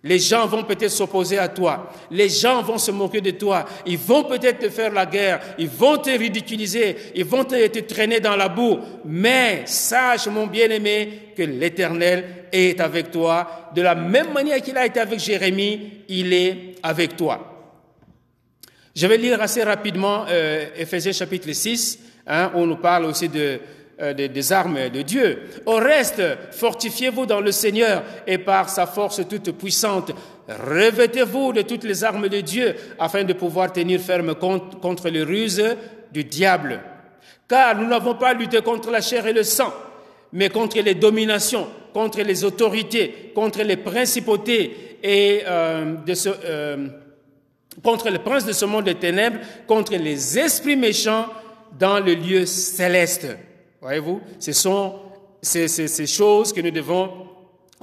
[0.06, 1.92] Les gens vont peut-être s'opposer à toi.
[2.12, 3.64] Les gens vont se moquer de toi.
[3.86, 5.40] Ils vont peut-être te faire la guerre.
[5.58, 6.96] Ils vont te ridiculiser.
[7.16, 8.78] Ils vont te, traîner dans la boue.
[9.04, 13.70] Mais sache, mon bien-aimé, que l'Éternel est avec toi.
[13.74, 17.72] De la même manière qu'il a été avec Jérémie, il est avec toi.
[18.94, 23.28] Je vais lire assez rapidement euh, Ephésiens chapitre 6, hein, où on nous parle aussi
[23.28, 23.58] de,
[23.98, 25.38] euh, des, armes de Dieu.
[25.64, 30.12] Au reste, fortifiez-vous dans le Seigneur et par sa force toute puissante.
[30.48, 35.64] Revêtez-vous de toutes les armes de Dieu afin de pouvoir tenir ferme contre, les ruses
[36.12, 36.82] du diable.
[37.48, 39.72] Car nous n'avons pas lutté contre la chair et le sang,
[40.30, 46.88] mais contre les dominations, contre les autorités, contre les principautés et euh, de ce, euh,
[47.82, 51.28] contre les princes de ce monde des ténèbres, contre les esprits méchants
[51.78, 53.26] dans le lieu céleste.
[53.86, 54.96] Voyez-vous, ce sont
[55.40, 57.28] ces, choses que nous devons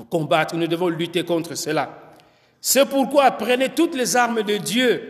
[0.10, 2.18] combattre, nous devons lutter contre cela.
[2.60, 5.02] C'est pourquoi prenez toutes les armes de Dieu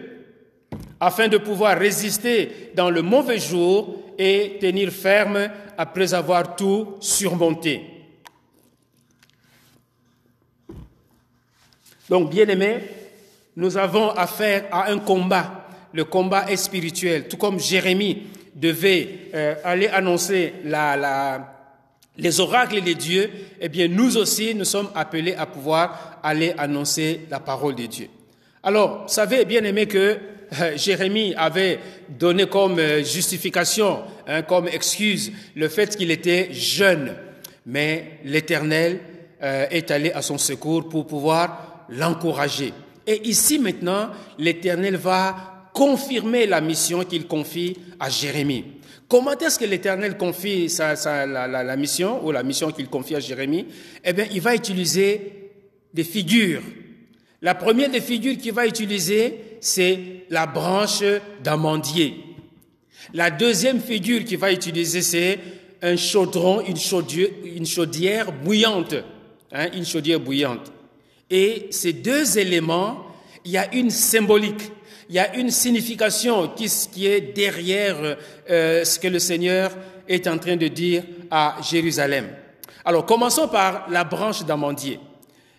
[1.00, 7.82] afin de pouvoir résister dans le mauvais jour et tenir ferme après avoir tout surmonté.
[12.08, 12.78] Donc, bien aimés,
[13.56, 15.66] nous avons affaire à un combat.
[15.92, 20.54] Le combat est spirituel, tout comme Jérémie devait euh, aller annoncer
[22.18, 27.22] les oracles des dieux, eh bien nous aussi, nous sommes appelés à pouvoir aller annoncer
[27.30, 28.08] la parole de Dieu.
[28.62, 30.18] Alors, savez bien aimé que
[30.62, 37.16] euh, Jérémie avait donné comme euh, justification, hein, comme excuse, le fait qu'il était jeune.
[37.66, 39.00] Mais l'Éternel
[39.42, 42.74] est allé à son secours pour pouvoir l'encourager.
[43.06, 48.64] Et ici maintenant, l'Éternel va confirmer la mission qu'il confie à Jérémie.
[49.08, 53.66] Comment est-ce que l'Éternel confie sa, la, mission ou la mission qu'il confie à Jérémie?
[54.04, 55.52] Eh bien, il va utiliser
[55.94, 56.62] des figures.
[57.42, 61.04] La première des figures qu'il va utiliser, c'est la branche
[61.44, 62.16] d'amandier.
[63.14, 65.40] La deuxième figure qu'il va utiliser, c'est
[65.82, 68.96] un chaudron, une chaudière, une chaudière bouillante.
[69.56, 70.72] Hein, une chaudière bouillante.
[71.30, 73.06] Et ces deux éléments,
[73.46, 74.72] il y a une symbolique
[75.14, 78.18] il y a une signification qui, est derrière
[78.50, 79.70] euh, ce que le Seigneur
[80.10, 82.30] est en train de dire à Jérusalem.
[82.84, 85.00] Alors, commençons par la branche d'amandier.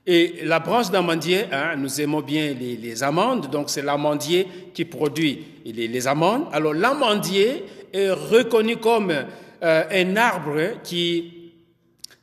[0.08, 5.44] Et la branche d'amandier, hein, nous aimons bien les, amandes, donc c'est l'amandier qui produit
[5.64, 6.46] les, amandes.
[6.50, 11.52] Alors, l'amandier est reconnu comme euh, un arbre qui,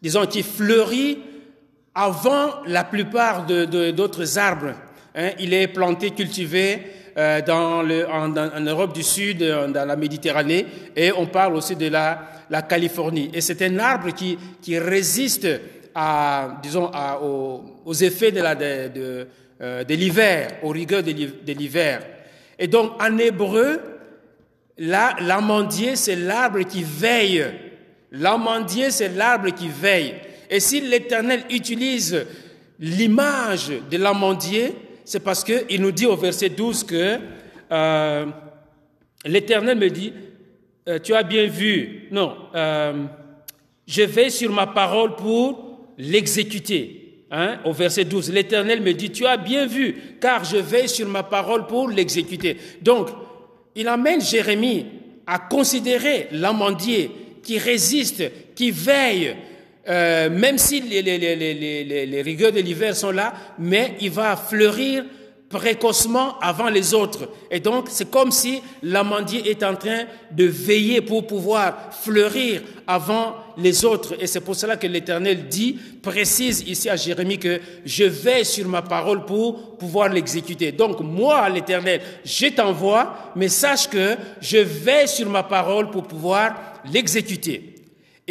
[0.02, 1.20] disons, qui fleurit
[1.96, 4.74] avant la plupart d'autres arbres.
[5.16, 5.30] Hein.
[5.40, 11.12] Il est planté, cultivé euh, dans en, Europe du Sud, euh, dans la Méditerranée, et
[11.12, 12.28] on parle aussi de la,
[12.70, 13.30] Californie.
[13.34, 15.48] Et c'est un arbre qui, qui résiste
[15.94, 16.90] à, disons,
[17.86, 22.02] aux, effets euh, de l'hiver, aux rigueurs de l'hiver.
[22.58, 23.80] Et donc, en hébreu,
[24.78, 27.46] l'amandier, c'est l'arbre qui veille.
[28.12, 30.16] L'amandier, c'est l'arbre qui veille.
[30.50, 32.26] Et si l'Éternel utilise
[32.80, 37.18] l'image de l'amandier, c'est parce qu'il nous dit au verset 12 que
[37.72, 38.26] euh,
[39.26, 40.14] l'Éternel me dit,
[40.88, 43.06] euh, tu as bien vu, non, euh,
[43.88, 46.98] je vais sur ma parole pour l'exécuter.
[47.34, 51.08] Hein, au verset 12, l'Éternel me dit, tu as bien vu, car je vais sur
[51.08, 52.58] ma parole pour l'exécuter.
[52.82, 53.08] Donc,
[53.76, 54.86] il amène Jérémie
[55.26, 57.10] à considérer l'amandier
[57.42, 59.36] qui résiste, qui veille,
[59.90, 65.04] euh, même si les, les, rigueurs de l'hiver sont là, mais il va fleurir
[65.50, 67.28] précocement avant les autres.
[67.50, 73.36] Et donc, c'est comme si l'amandier est en train de veiller pour pouvoir fleurir avant
[73.58, 74.16] les autres.
[74.20, 78.68] Et c'est pour cela que l'Éternel dit, précise ici à Jérémie que je vais sur
[78.68, 80.72] ma parole pour pouvoir l'exécuter.
[80.72, 86.54] Donc, moi, l'Éternel, je t'envoie, mais sache que je vais sur ma parole pour pouvoir
[86.92, 87.71] l'exécuter.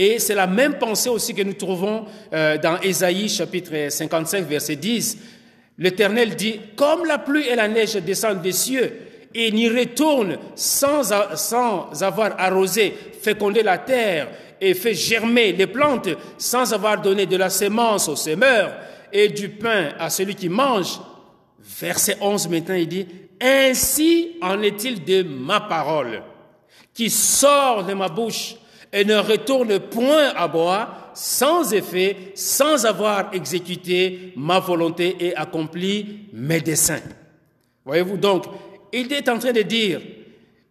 [0.02, 4.76] Et c'est la même pensée aussi que nous trouvons euh, dans Ésaïe chapitre 55 verset
[4.76, 5.18] 10
[5.76, 8.96] L'Éternel dit, comme la pluie et la neige descendent des cieux
[9.34, 16.08] et n'y retournent sans, sans avoir arrosé, fécondé la terre et fait germer les plantes,
[16.38, 18.72] sans avoir donné de la sémence aux semeurs
[19.12, 20.98] et du pain à celui qui mange.
[21.78, 23.06] Verset 11 maintenant, il dit,
[23.38, 26.22] Ainsi en est-il de ma parole,
[26.94, 28.54] qui sort de ma bouche
[28.92, 36.26] et ne retourne point à boire, sans effet, sans avoir exécuté ma volonté et accompli
[36.32, 37.02] mes desseins.
[37.84, 38.44] Voyez-vous donc,
[38.92, 40.00] il est en train de dire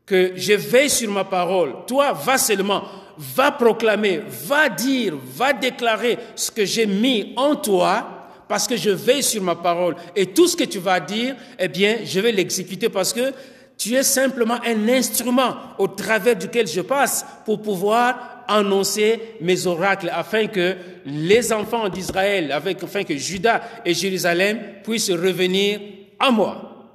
[0.05, 1.73] que je veille sur ma parole.
[1.87, 2.83] Toi, va seulement,
[3.17, 8.89] va proclamer, va dire, va déclarer ce que j'ai mis en toi parce que je
[8.89, 9.95] veille sur ma parole.
[10.15, 13.31] Et tout ce que tu vas dire, eh bien, je vais l'exécuter parce que
[13.79, 20.09] tu es simplement un instrument au travers duquel je passe pour pouvoir annoncer mes oracles
[20.13, 25.79] afin que les enfants d'Israël, afin que Judas et Jérusalem puissent revenir
[26.19, 26.91] à moi.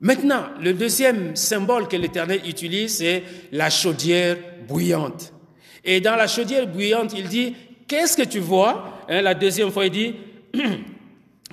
[0.00, 5.34] Maintenant, le deuxième symbole que l'Éternel utilise, c'est la chaudière bouillante.
[5.84, 7.54] Et dans la chaudière bouillante, il dit,
[7.86, 9.04] qu'est-ce que tu vois?
[9.08, 10.14] Hein, La deuxième fois, il dit,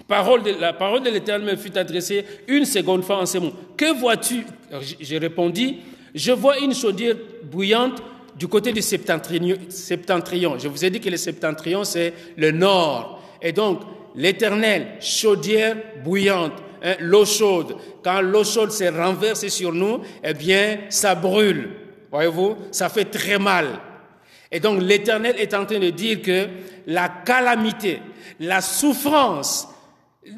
[0.08, 3.54] parole de, la parole de l'Éternel me fut adressée une seconde fois en ces mots.
[3.76, 4.46] Que vois-tu?
[5.00, 5.76] J'ai répondu,
[6.14, 8.02] je vois une chaudière bouillante
[8.38, 10.58] du côté du septentrion.
[10.58, 13.22] Je vous ai dit que le septentrion, c'est le nord.
[13.42, 13.82] Et donc,
[14.16, 17.76] l'éternel, chaudière bouillante, hein, l'eau chaude.
[18.04, 21.70] Quand l'eau chaude s'est renversée sur nous, eh bien, ça brûle.
[22.12, 23.68] Voyez-vous, ça fait très mal.
[24.52, 26.48] Et donc, l'éternel est en train de dire que
[26.88, 28.00] la calamité,
[28.40, 29.68] la souffrance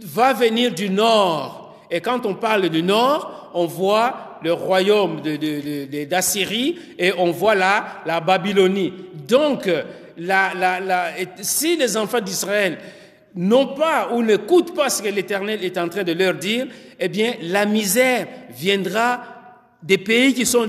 [0.03, 1.85] va venir du nord.
[1.89, 5.21] Et quand on parle du nord, on voit le royaume
[6.09, 8.93] d'Assyrie et on voit là la Babylonie.
[9.27, 9.69] Donc,
[11.41, 12.77] si les enfants d'Israël
[13.35, 16.67] n'ont pas ou n'écoutent pas ce que l'Éternel est en train de leur dire,
[16.99, 19.21] eh bien, la misère viendra
[19.81, 20.67] des pays qui sont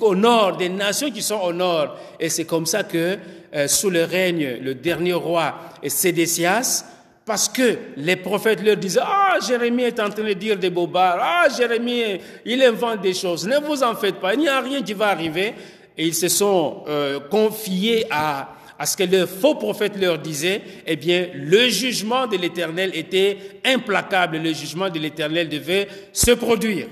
[0.00, 1.96] au nord, des nations qui sont au nord.
[2.18, 3.16] Et c'est comme ça que,
[3.54, 5.54] euh, sous le règne, le dernier roi,
[5.86, 6.84] Sédécias,
[7.28, 11.18] parce que les prophètes leur disaient, ah, Jérémie est en train de dire des bobards,
[11.20, 12.02] ah, Jérémie,
[12.46, 15.08] il invente des choses, ne vous en faites pas, il n'y a rien qui va
[15.08, 15.52] arriver.
[15.98, 20.96] Et ils se sont euh, confiés à, ce que le faux prophète leur disait, eh
[20.96, 26.86] bien, le jugement de l'Éternel était implacable, le jugement de l'Éternel devait se produire.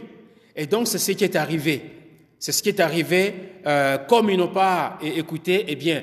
[0.54, 1.80] Et donc, c'est ce qui est arrivé.
[2.38, 3.32] C'est ce qui est arrivé,
[3.66, 6.02] euh, comme ils n'ont pas écouté, eh bien,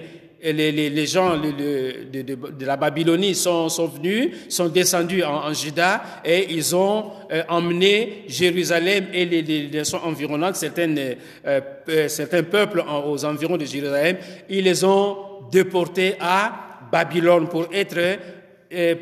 [0.52, 6.76] les, gens de, la Babylonie sont, sont, venus, sont descendus en, en Juda et ils
[6.76, 13.24] ont euh, emmené Jérusalem et les, les nations environnantes, certaines, euh, euh, certains peuples aux
[13.24, 14.18] environs de Jérusalem,
[14.50, 15.18] ils les ont
[15.52, 18.20] déportés à Babylone pour être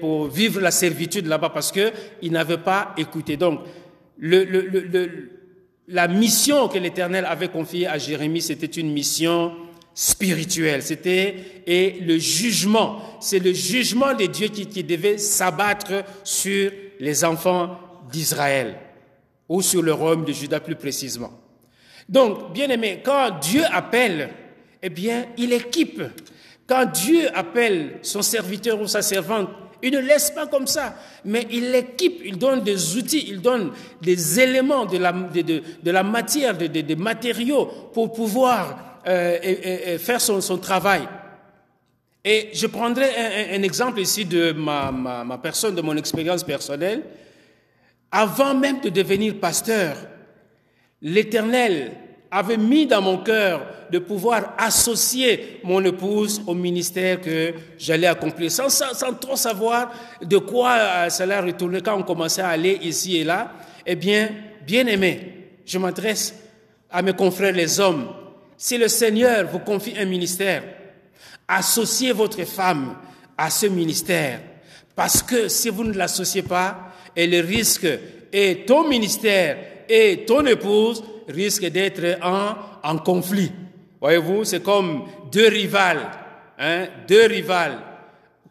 [0.01, 3.37] pour vivre la servitude là-bas parce que ils n'avaient pas écouté.
[3.37, 3.61] Donc,
[5.87, 9.53] la mission que l'Éternel avait confiée à Jérémie, c'était une mission
[9.93, 10.81] spirituel.
[10.81, 17.77] C'était et le jugement, c'est le jugement de Dieu qui, devait s'abattre sur les enfants
[18.11, 18.75] d'Israël
[19.47, 21.31] ou sur le royaume de Juda plus précisément.
[22.07, 24.29] Donc, bien aimé, quand Dieu appelle,
[24.81, 26.01] eh bien, il équipe.
[26.67, 29.49] Quand Dieu appelle son serviteur ou sa servante,
[29.83, 33.71] il ne laisse pas comme ça, mais il l'équipe, il donne des outils, il donne
[34.01, 35.41] des éléments de la, de,
[35.81, 41.01] de, la matière, des de, de matériaux pour pouvoir euh, et, faire son, travail.
[42.23, 43.09] Et je prendrai
[43.51, 47.03] un, exemple ici de ma, ma, ma personne, de mon expérience personnelle.
[48.11, 49.95] Avant même de devenir pasteur,
[51.01, 51.93] l'Éternel
[52.29, 58.49] avait mis dans mon cœur de pouvoir associer mon épouse au ministère que j'allais accomplir,
[58.49, 62.79] sans, sans, sans, trop savoir de quoi euh, cela retournait quand on commençait à aller
[62.83, 63.51] ici et là.
[63.85, 64.29] Eh bien,
[64.65, 66.35] bien aimé, je m'adresse
[66.89, 68.07] à mes confrères les hommes
[68.61, 70.61] si le Seigneur vous confie un ministère,
[71.47, 72.95] associez votre femme
[73.35, 74.39] à ce ministère.
[74.95, 77.87] Parce que si vous ne l'associez pas, elle risque,
[78.31, 79.57] et ton ministère
[79.89, 82.53] et ton épouse risquent d'être en,
[82.83, 83.51] en conflit.
[83.99, 86.11] Voyez-vous, c'est comme deux rivales,
[86.59, 87.79] hein, deux rivales.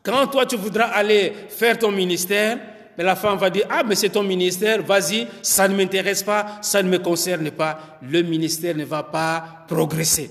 [0.02, 2.58] Quand toi tu voudras aller faire ton ministère,
[3.00, 6.58] Et la femme va dire, ah, mais c'est ton ministère, vas-y, ça ne m'intéresse pas,
[6.60, 7.98] ça ne me concerne pas.
[8.02, 10.30] Le ministère ne va pas progresser.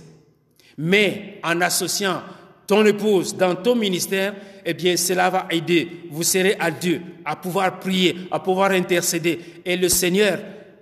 [0.78, 2.22] Mais en associant
[2.67, 6.03] ton épouse dans ton ministère, eh bien, cela va aider.
[6.11, 9.39] Vous serez à Dieu, à pouvoir prier, à pouvoir intercéder.
[9.65, 10.38] Et le Seigneur,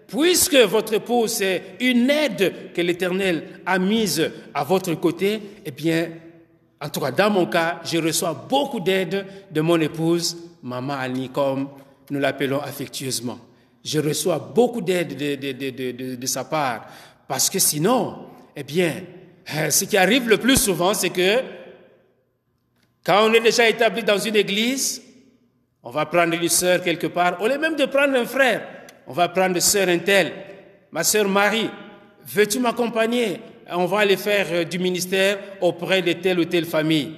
[0.07, 6.09] puisque votre épouse est une aide que l'Éternel a mise à votre côté, eh bien,
[6.79, 11.29] en tout cas, dans mon cas, je reçois beaucoup d'aide de mon épouse, Maman Annie,
[11.29, 11.69] comme
[12.11, 13.39] nous l'appelons affectueusement.
[13.83, 15.51] Je reçois beaucoup d'aide de, de,
[15.91, 16.87] de, de, sa part.
[17.27, 19.03] Parce que sinon, eh bien,
[19.55, 21.41] euh, ce qui arrive le plus souvent, c'est que
[23.03, 25.01] quand on est déjà établi dans une église,
[25.81, 28.67] on va prendre une sœur quelque part, au lieu même de prendre un frère,
[29.07, 30.33] on va prendre sœur Intel,
[30.91, 31.69] ma sœur Marie,
[32.25, 33.39] veux-tu m'accompagner?
[33.69, 37.13] On va aller faire euh, du ministère auprès de telle ou telle famille.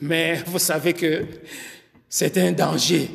[0.00, 1.24] Mais vous savez que
[2.08, 3.08] c'est un danger.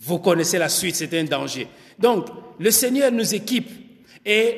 [0.00, 1.68] Vous connaissez la suite, c'est un danger.
[1.98, 2.26] Donc,
[2.58, 3.70] le Seigneur nous équipe
[4.26, 4.56] et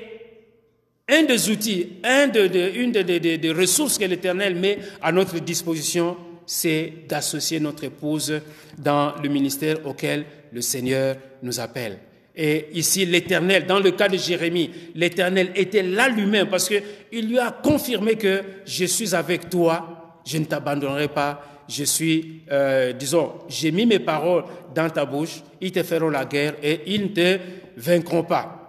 [1.09, 6.93] un des outils, un de, une des ressources que l'Éternel met à notre disposition, c'est
[7.09, 8.41] d'associer notre épouse
[8.79, 11.99] dans le ministère auquel le Seigneur nous appelle.
[12.37, 17.39] Et ici, l'Éternel, dans le cas de Jérémie, l'Éternel était là lui-même parce qu'il lui
[17.39, 23.35] a confirmé que je suis avec toi, je ne t'abandonnerai pas, je suis, euh, disons,
[23.49, 27.09] j'ai mis mes paroles dans ta bouche, ils te feront la guerre et ils ne
[27.09, 27.39] te
[27.77, 28.65] vaincront pas.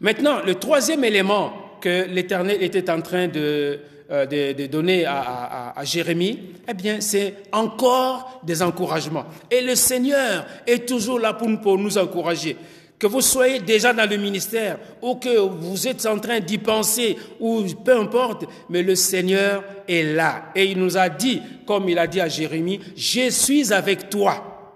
[0.00, 3.80] Maintenant, le troisième élément que l'Éternel était en train de,
[4.12, 6.38] euh, de, donner à, à, Jérémie,
[6.68, 9.24] eh bien, c'est encore des encouragements.
[9.50, 12.56] Et le Seigneur est toujours là pour, pour nous encourager.
[12.98, 17.16] Que vous soyez déjà dans le ministère ou que vous êtes en train d'y penser
[17.38, 20.46] ou peu importe, mais le Seigneur est là.
[20.56, 24.74] Et il nous a dit, comme il a dit à Jérémie, je suis avec toi.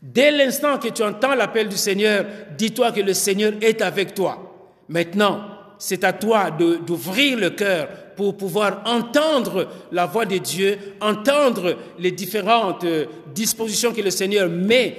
[0.00, 2.24] Dès l'instant que tu entends l'appel du Seigneur,
[2.56, 4.56] dis-toi que le Seigneur est avec toi.
[4.88, 5.42] Maintenant,
[5.78, 7.88] c'est à toi d'ouvrir le cœur
[8.20, 14.46] pour pouvoir entendre la voix de Dieu, entendre les différentes euh, dispositions que le Seigneur
[14.50, 14.94] met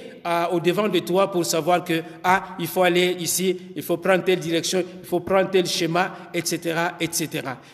[0.52, 4.24] au devant de toi pour savoir que, ah, il faut aller ici, il faut prendre
[4.24, 7.30] telle direction, il faut prendre tel schéma, etc., etc.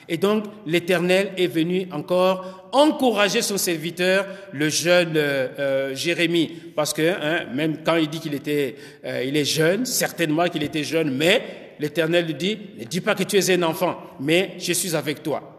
[0.08, 6.94] Et donc, l'Éternel est venu encore encourager son serviteur, le jeune euh, euh, Jérémie, parce
[6.94, 8.76] que hein, même quand il dit qu'il était,
[9.26, 13.24] il est jeune, certainement qu'il était jeune, mais l'Éternel lui dit, ne dis pas que
[13.24, 15.58] tu es un enfant, mais je suis avec toi.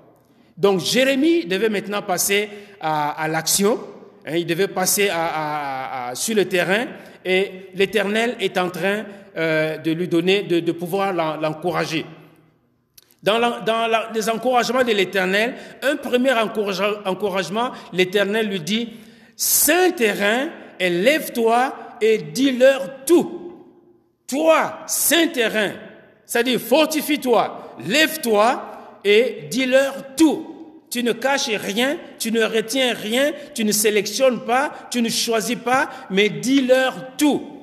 [0.57, 2.49] Donc Jérémie devait maintenant passer
[2.81, 3.79] à, l'action,
[4.27, 5.09] hein, il devait passer
[6.15, 6.87] sur le terrain,
[7.25, 9.05] et l'Éternel est en train
[9.37, 12.05] euh, de lui donner, de, pouvoir l'encourager.
[13.23, 13.39] Dans,
[14.13, 18.95] les encouragements de l'Éternel, un premier encouragement, l'Éternel lui dit,
[19.37, 20.49] Saint terrain,
[20.81, 23.65] élève-toi et dis-leur tout.
[24.27, 25.73] Toi, Saint terrain,
[26.29, 30.55] c'est-à-dire, fortifie-toi, lève-toi et dis-leur tout.
[30.91, 35.57] Tu ne caches rien, tu ne retiens rien, tu ne sélectionnes pas, tu ne choisis
[35.57, 37.58] pas, mais dis-leur tout.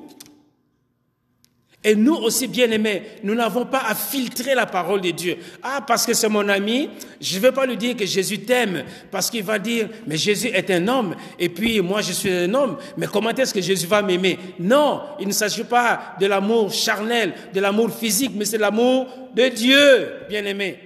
[1.86, 5.36] Et nous aussi, bien-aimés, nous n'avons pas à filtrer la parole de Dieu.
[5.62, 8.82] Ah, parce que c'est mon ami, je ne vais pas lui dire que Jésus t'aime,
[9.08, 12.52] parce qu'il va dire, mais Jésus est un homme, et puis moi je suis un
[12.54, 14.36] homme, mais comment est-ce que Jésus va m'aimer?
[14.58, 19.46] Non, il ne s'agit pas de l'amour charnel, de l'amour physique, mais c'est l'amour de
[19.46, 20.80] Dieu, bien-aimé.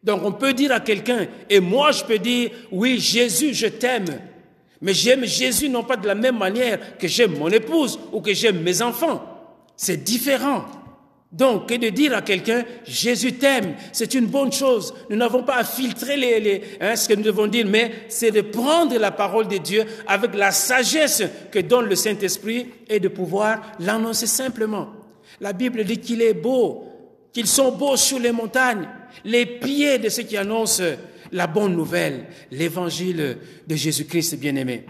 [0.00, 4.20] Donc on peut dire à quelqu'un, et moi je peux dire, oui, Jésus, je t'aime.
[4.80, 8.32] Mais j'aime Jésus non pas de la même manière que j'aime mon épouse ou que
[8.32, 9.32] j'aime mes enfants.
[9.76, 10.64] C'est différent.
[11.32, 14.94] Donc, que de dire à quelqu'un, Jésus t'aime, c'est une bonne chose.
[15.10, 18.40] Nous n'avons pas à filtrer les, hein, ce que nous devons dire, mais c'est de
[18.40, 23.60] prendre la parole de Dieu avec la sagesse que donne le Saint-Esprit et de pouvoir
[23.80, 24.88] l'annoncer simplement.
[25.40, 26.84] La Bible dit qu'il est beau,
[27.32, 28.88] qu'ils sont beaux sur les montagnes,
[29.24, 30.82] les pieds de ceux qui annoncent
[31.32, 34.86] la bonne nouvelle, l'évangile de Jésus-Christ bien-aimé.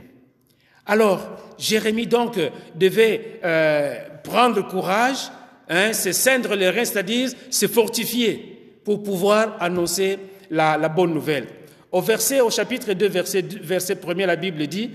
[0.84, 1.26] Alors,
[1.58, 2.38] Jérémie donc
[2.76, 5.30] devait euh, prendre courage,
[5.68, 10.18] hein, se cendre les reins, c'est-à-dire se fortifier pour pouvoir annoncer
[10.50, 11.46] la, bonne nouvelle.
[11.92, 14.90] Au verset, au chapitre 2, verset, verset 1 la Bible dit,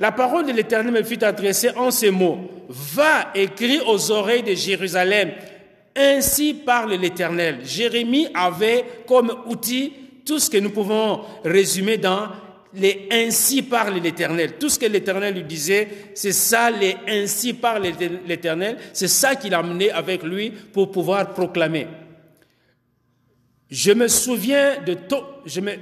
[0.00, 2.38] la parole de l'Éternel me fut adressée en ces mots.
[2.68, 5.30] Va, écrit aux oreilles de Jérusalem.
[5.96, 7.58] Ainsi parle l'Éternel.
[7.64, 9.92] Jérémie avait comme outil
[10.26, 12.28] tout ce que nous pouvons résumer dans
[12.76, 14.54] les ainsi parle l'Éternel.
[14.58, 17.88] Tout ce que l'Éternel lui disait, c'est ça, les ainsi parle
[18.26, 18.76] l'Éternel.
[18.92, 21.86] C'est ça qu'il a amené avec lui pour pouvoir proclamer.
[23.70, 25.22] Je me souviens de tout.
[25.46, 25.72] Je, me,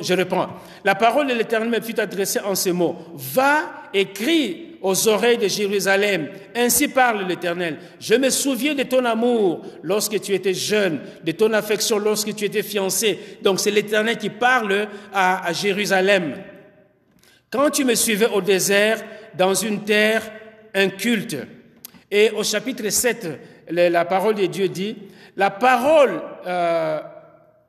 [0.00, 0.48] je reprends.
[0.84, 2.96] La parole de l'Éternel me fut adressée en ces mots.
[3.14, 6.28] Va, écris aux oreilles de Jérusalem.
[6.54, 7.78] Ainsi parle l'Éternel.
[7.98, 12.44] Je me souviens de ton amour lorsque tu étais jeune, de ton affection lorsque tu
[12.44, 13.18] étais fiancé.
[13.42, 16.34] Donc c'est l'Éternel qui parle à, Jérusalem.
[17.48, 19.02] Quand tu me suivais au désert,
[19.34, 20.22] dans une terre
[20.74, 21.38] inculte.
[22.10, 23.26] Et au chapitre 7,
[23.70, 24.96] la parole de Dieu dit,
[25.34, 27.00] la parole euh,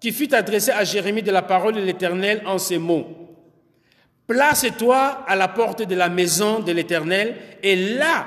[0.02, 3.25] qui fut adressée à Jérémie de la parole de l'Éternel en ces mots.
[4.28, 8.26] Place-toi à la porte de la maison de l'Éternel et là,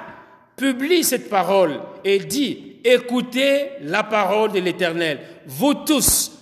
[0.57, 5.19] publie cette parole et dis, écoutez la parole de l'Éternel.
[5.47, 6.33] Vous tous,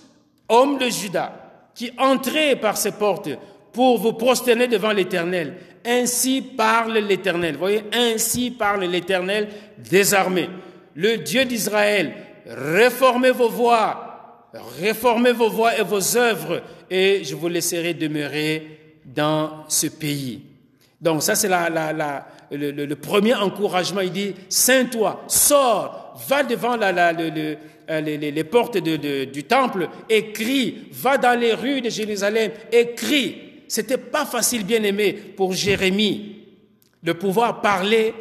[0.49, 3.29] hommes de Juda, qui entrez par ces portes
[3.71, 5.55] pour vous prosterner devant l'Éternel.
[5.85, 7.55] Ainsi parle l'Éternel.
[7.55, 9.47] Voyez, ainsi parle l'Éternel
[9.77, 10.49] des armées.
[10.95, 12.13] Le Dieu d'Israël,
[12.47, 14.49] réformez vos voies,
[14.81, 18.76] réformez vos voies et vos œuvres, et je vous laisserai demeurer
[19.07, 20.41] dans ce pays.
[20.99, 24.01] Donc ça, c'est la, le, premier encouragement.
[24.01, 31.39] Il dit, Saint-toi, sors, va devant euh, les, portes du temple et crie, va dans
[31.39, 33.37] les rues de Jérusalem et crie.
[33.67, 36.35] C'était pas facile, bien aimé, pour Jérémie
[37.03, 38.13] de pouvoir parler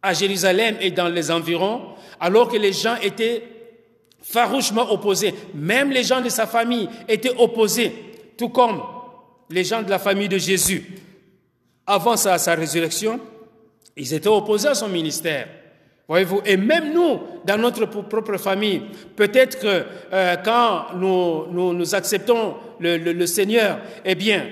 [0.00, 1.82] à Jérusalem et dans les environs,
[2.20, 3.42] alors que les gens étaient
[4.22, 5.34] farouchement opposés.
[5.54, 7.92] Même les gens de sa famille étaient opposés,
[8.38, 8.80] tout comme
[9.52, 10.84] les gens de la famille de Jésus,
[11.86, 13.20] avant sa, résurrection,
[13.96, 15.48] ils étaient opposés à son ministère.
[16.08, 18.82] Voyez-vous, et même nous, dans notre propre famille,
[19.14, 24.46] peut-être que euh, quand nous, acceptons le, Seigneur, eh bien,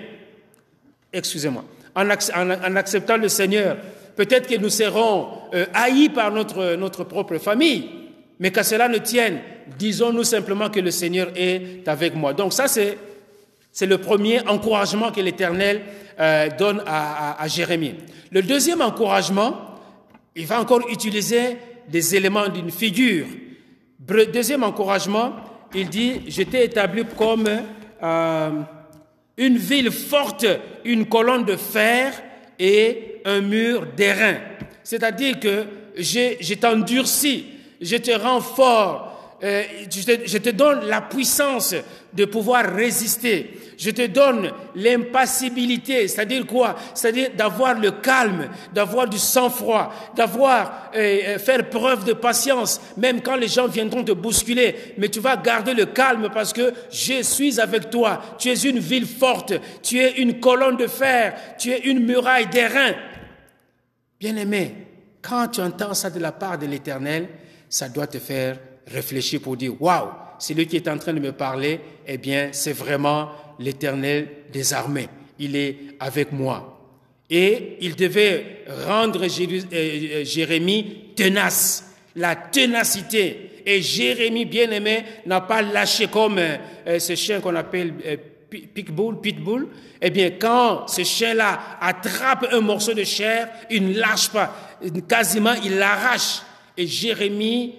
[1.13, 2.09] excusez-moi, en,
[2.77, 3.77] acceptant le Seigneur,
[4.17, 7.89] peut-être que nous serons euh, haïs par notre, notre propre famille,
[8.39, 9.41] mais qu'à cela ne tienne,
[9.79, 12.33] disons-nous simplement que le Seigneur est avec moi.
[12.33, 12.97] Donc ça, c'est
[13.73, 15.83] c'est le premier encouragement que l'Éternel
[16.19, 17.95] euh, donne à, Jérémie.
[18.31, 19.77] Le deuxième encouragement,
[20.37, 21.57] il va encore utiliser
[21.89, 23.27] des éléments d'une figure.
[24.33, 25.35] Deuxième encouragement,
[25.75, 27.49] il dit, je t'ai établi comme
[28.03, 28.51] euh,
[29.37, 30.47] une ville forte,
[30.85, 32.13] une colonne de fer
[32.59, 34.37] et un mur d'airain.
[34.83, 35.65] C'est-à-dire que
[35.97, 37.47] je t'endurcis,
[37.81, 39.10] je te rends fort,
[39.43, 41.75] euh, je, te, donne la puissance
[42.13, 43.59] de pouvoir résister.
[43.79, 46.77] Je te donne l'impassibilité, c'est-à-dire quoi?
[46.95, 53.23] C'est-à-dire d'avoir le calme, d'avoir du sang-froid, d'avoir euh, euh, faire preuve de patience, même
[53.23, 54.95] quand les gens viendront te bousculer.
[54.99, 58.21] Mais tu vas garder le calme parce que je suis avec toi.
[58.39, 62.49] Tu es une ville forte, tu es une colonne de fer, tu es une muraille
[62.49, 62.93] d'airain.
[64.21, 64.75] Bien-aimé,
[65.23, 67.27] quand tu entends ça de la part de l'Éternel,
[67.71, 68.59] ça doit te faire
[68.93, 72.73] réfléchir pour dire, waouh, celui qui est en train de me parler, eh bien, c'est
[72.73, 75.09] vraiment l'Éternel des armées.
[75.39, 76.79] Il est avec moi.
[77.29, 83.63] Et il devait rendre euh, euh, Jérémie tenace, la ténacité.
[83.65, 87.95] Et Jérémie, bien-aimé, n'a pas lâché comme euh, ce chien qu'on appelle
[88.51, 89.69] pitbull, pitbull.
[90.03, 94.79] Eh bien, quand ce chien-là attrape un morceau de chair, il ne lâche pas.
[95.09, 96.43] Quasiment, il l'arrache.
[96.77, 97.75] Et Jérémie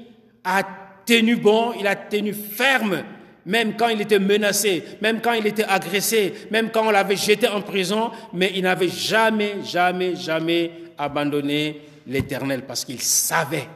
[0.45, 0.63] a
[1.05, 3.03] tenu bon, il a tenu ferme,
[3.45, 7.47] même quand il était menacé, même quand il était agressé, même quand on l'avait jeté
[7.47, 13.67] en prison, mais il n'avait jamais, jamais, jamais abandonné l'Éternel parce qu'il savait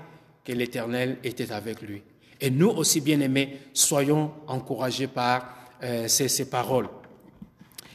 [0.44, 2.02] que l'Éternel était avec lui.
[2.40, 6.88] Et nous aussi, bien-aimés, soyons encouragés par euh, ces, paroles.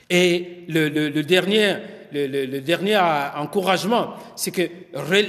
[0.08, 1.76] Et le, le dernier
[2.12, 2.98] le, dernier
[3.36, 4.62] encouragement, c'est que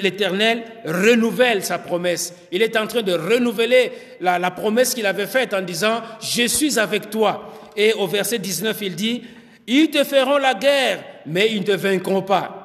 [0.02, 2.34] l'Éternel renouvelle sa promesse.
[2.52, 6.80] Il est en train de renouveler la, promesse qu'il avait faite en disant, je suis
[6.80, 7.54] avec toi.
[7.76, 9.24] Et au verset 19, il dit,
[9.68, 12.62] ils te feront la guerre, mais ils ne te vaincront pas.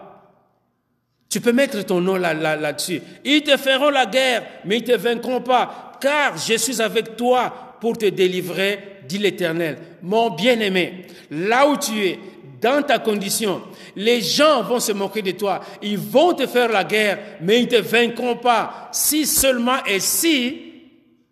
[1.28, 3.02] Tu peux mettre ton nom là-dessus.
[3.24, 7.16] ils te feront la guerre, mais ils ne te vaincront pas, car je suis avec
[7.16, 9.76] toi pour te délivrer, dit l'Éternel.
[10.02, 12.18] Mon bien-aimé, là où tu es,
[12.60, 13.62] dans ta condition,
[13.94, 15.60] les gens vont se moquer de toi.
[15.82, 18.88] Ils vont te faire la guerre, mais ils ne te vaincront pas.
[18.92, 20.62] Si seulement et si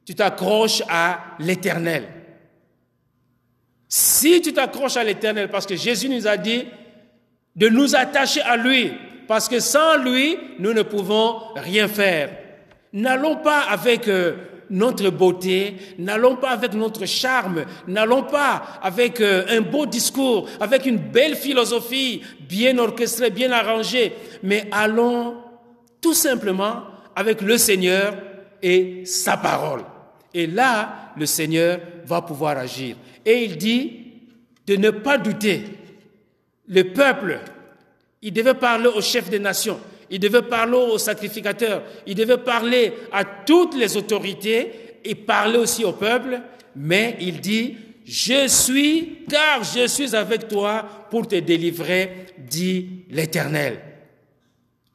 [0.04, 2.08] tu t'accroches à l'éternel.
[3.88, 6.64] Si tu t'accroches à l'éternel, parce que Jésus nous a dit
[7.56, 8.92] de nous attacher à lui,
[9.28, 12.30] parce que sans lui, nous ne pouvons rien faire.
[12.92, 14.34] N'allons pas avec euh,
[14.70, 20.86] notre beauté, n'allons pas avec notre charme, n'allons pas avec euh, un beau discours, avec
[20.86, 24.12] une belle philosophie bien orchestrée, bien arrangée,
[24.42, 25.36] mais allons
[26.00, 26.82] tout simplement
[27.16, 28.16] avec le Seigneur
[28.62, 29.82] et sa parole.
[30.32, 32.96] Et là, le Seigneur va pouvoir agir.
[33.24, 34.04] Et il dit
[34.66, 35.64] de ne pas douter.
[36.66, 37.40] Le peuple,
[38.22, 39.78] il devait parler au chef des nations.
[40.10, 44.70] Il devait parler aux sacrificateurs, il devait parler à toutes les autorités
[45.04, 46.40] et parler aussi au peuple,
[46.76, 53.80] mais il dit, je suis, car je suis avec toi pour te délivrer, dit l'Éternel.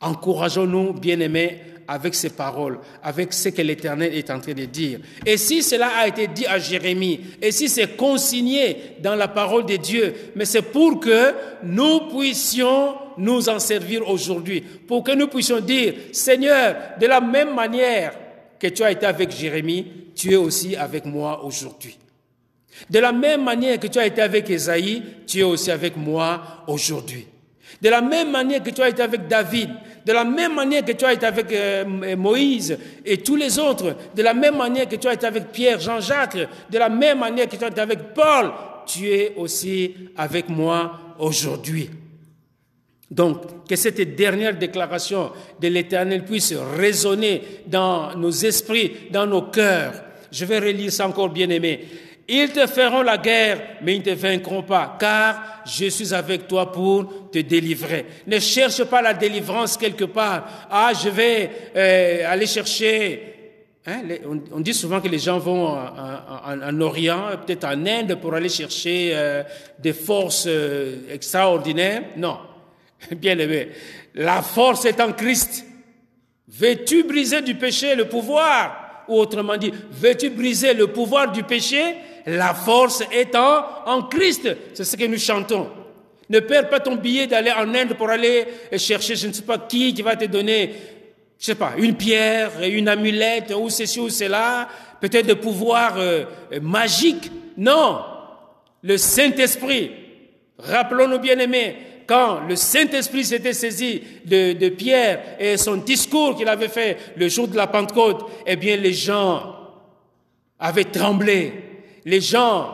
[0.01, 4.99] Encourageons-nous, bien-aimés, avec ces paroles, avec ce que l'Éternel est en train de dire.
[5.25, 9.65] Et si cela a été dit à Jérémie, et si c'est consigné dans la parole
[9.65, 11.33] de Dieu, mais c'est pour que
[11.63, 17.53] nous puissions nous en servir aujourd'hui, pour que nous puissions dire, Seigneur, de la même
[17.53, 18.13] manière
[18.59, 21.97] que tu as été avec Jérémie, tu es aussi avec moi aujourd'hui.
[22.89, 26.63] De la même manière que tu as été avec Esaïe, tu es aussi avec moi
[26.67, 27.27] aujourd'hui.
[27.81, 29.69] De la même manière que tu as été avec David,
[30.05, 33.95] de la même manière que tu as été avec euh, Moïse et tous les autres,
[34.15, 36.37] de la même manière que tu as été avec Pierre, Jean-Jacques,
[36.69, 38.51] de la même manière que tu as été avec Paul,
[38.85, 41.89] tu es aussi avec moi aujourd'hui.
[43.11, 49.93] Donc, que cette dernière déclaration de l'Éternel puisse résonner dans nos esprits, dans nos cœurs.
[50.31, 51.87] Je vais relire ça encore, bien aimé.
[52.31, 56.47] Ils te feront la guerre, mais ils ne te vaincront pas, car je suis avec
[56.47, 58.05] toi pour te délivrer.
[58.27, 60.67] Ne cherche pas la délivrance quelque part.
[60.69, 63.33] Ah, je vais euh, aller chercher.
[63.87, 64.03] Hein,
[64.53, 69.11] on, dit souvent que les gens vont en, Orient, peut-être en Inde, pour aller chercher
[69.13, 69.41] euh,
[69.79, 72.03] des forces euh, extraordinaires.
[72.15, 72.37] Non,
[73.17, 73.69] bien aimé.
[74.15, 75.65] La force est en Christ.
[76.47, 79.05] Veux-tu briser du péché le pouvoir?
[79.07, 81.95] Ou autrement dit, veux-tu briser le pouvoir du péché?
[82.25, 84.49] La force est en, Christ.
[84.73, 85.69] C'est ce que nous chantons.
[86.29, 88.45] Ne perds pas ton billet d'aller en Inde pour aller
[88.77, 90.75] chercher je ne sais pas qui qui va te donner,
[91.39, 94.67] je sais pas, une pierre, une amulette ou ceci ou cela,
[95.01, 96.25] peut-être de pouvoir euh,
[96.61, 97.31] magique.
[97.57, 98.01] Non,
[98.83, 99.91] le Saint-Esprit.
[100.59, 101.77] Rappelons-nous bien aimés,
[102.09, 107.47] quand le Saint-Esprit s'était saisi de, Pierre et son discours qu'il avait fait le jour
[107.47, 109.55] de la Pentecôte, eh bien les gens
[110.59, 111.53] avaient tremblé
[112.05, 112.73] les gens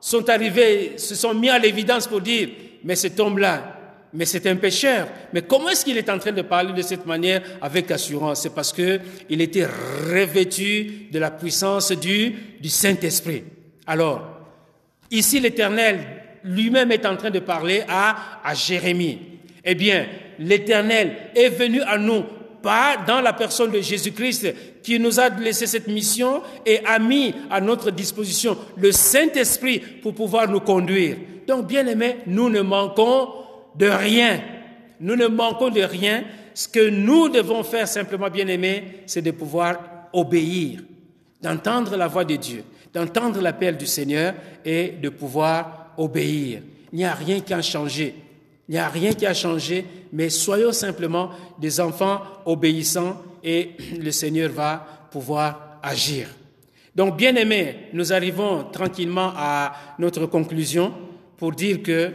[0.00, 2.50] sont arrivés, se sont mis à l'évidence pour dire,
[2.84, 3.80] mais cet homme-là,
[4.12, 5.08] mais c'est un pécheur.
[5.32, 8.42] Mais comment est-ce qu'il est en train de parler de cette manière avec assurance?
[8.42, 13.44] C'est parce que il était revêtu de la puissance du, du Saint-Esprit.
[13.86, 14.22] Alors,
[15.10, 19.18] ici l'Éternel lui-même est en train de parler à, à Jérémie.
[19.64, 20.06] Eh bien,
[20.38, 22.24] l'Éternel est venu à nous
[22.64, 27.34] pas dans la personne de Jésus-Christ qui nous a laissé cette mission et a mis
[27.50, 31.16] à notre disposition le Saint-Esprit pour pouvoir nous conduire.
[31.46, 33.28] Donc, bien aimés, nous ne manquons
[33.76, 34.40] de rien.
[34.98, 36.24] Nous ne manquons de rien.
[36.54, 40.80] Ce que nous devons faire simplement, bien aimés, c'est de pouvoir obéir,
[41.42, 42.64] d'entendre la voix de Dieu,
[42.94, 44.32] d'entendre l'appel du Seigneur
[44.64, 46.60] et de pouvoir obéir.
[46.92, 48.14] Il n'y a rien qui a changé.
[48.68, 54.10] Il n'y a rien qui a changé, mais soyons simplement des enfants obéissants et le
[54.10, 56.28] Seigneur va pouvoir agir.
[56.94, 60.94] Donc, bien aimés, nous arrivons tranquillement à notre conclusion
[61.36, 62.12] pour dire que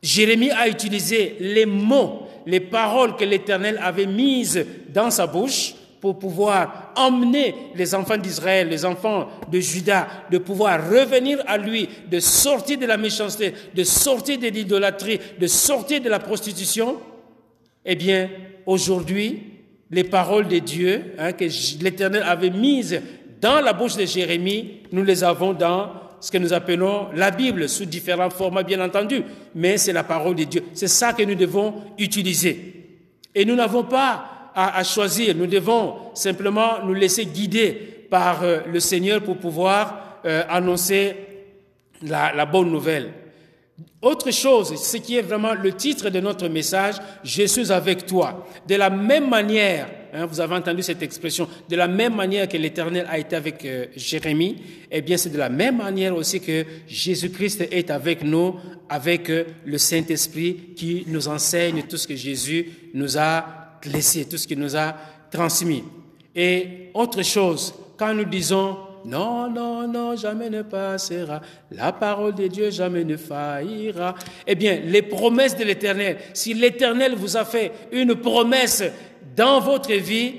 [0.00, 5.74] Jérémie a utilisé les mots, les paroles que l'Éternel avait mises dans sa bouche
[6.04, 11.88] pour pouvoir emmener les enfants d'Israël, les enfants de Juda, de pouvoir revenir à lui,
[12.10, 16.98] de sortir de la méchanceté, de sortir de l'idolâtrie, de sortir de la prostitution,
[17.86, 18.28] eh bien,
[18.66, 19.44] aujourd'hui,
[19.90, 21.46] les paroles de Dieu hein, que
[21.82, 23.00] l'Éternel avait mises
[23.40, 25.88] dans la bouche de Jérémie, nous les avons dans
[26.20, 29.22] ce que nous appelons la Bible, sous différents formats, bien entendu,
[29.54, 30.64] mais c'est la parole de Dieu.
[30.74, 32.74] C'est ça que nous devons utiliser.
[33.34, 35.34] Et nous n'avons pas à, choisir.
[35.34, 37.72] Nous devons simplement nous laisser guider
[38.08, 41.16] par euh, le Seigneur pour pouvoir euh, annoncer
[42.02, 43.10] la, la bonne nouvelle.
[44.00, 48.46] Autre chose, ce qui est vraiment le titre de notre message, je suis avec toi.
[48.68, 52.56] De la même manière, hein, vous avez entendu cette expression, de la même manière que
[52.56, 56.64] l'Éternel a été avec euh, Jérémie, eh bien c'est de la même manière aussi que
[56.86, 58.54] Jésus-Christ est avec nous,
[58.88, 59.28] avec
[59.64, 64.58] le Saint-Esprit qui nous enseigne tout ce que Jésus nous a laissé, tout ce qu'il
[64.58, 64.94] nous a
[65.30, 65.84] transmis.
[66.34, 72.46] Et autre chose, quand nous disons non, non, non, jamais ne passera, la parole de
[72.46, 74.14] Dieu jamais ne faillira,
[74.46, 78.82] eh bien, les promesses de l'Éternel, si l'Éternel vous a fait une promesse
[79.36, 80.36] dans votre vie,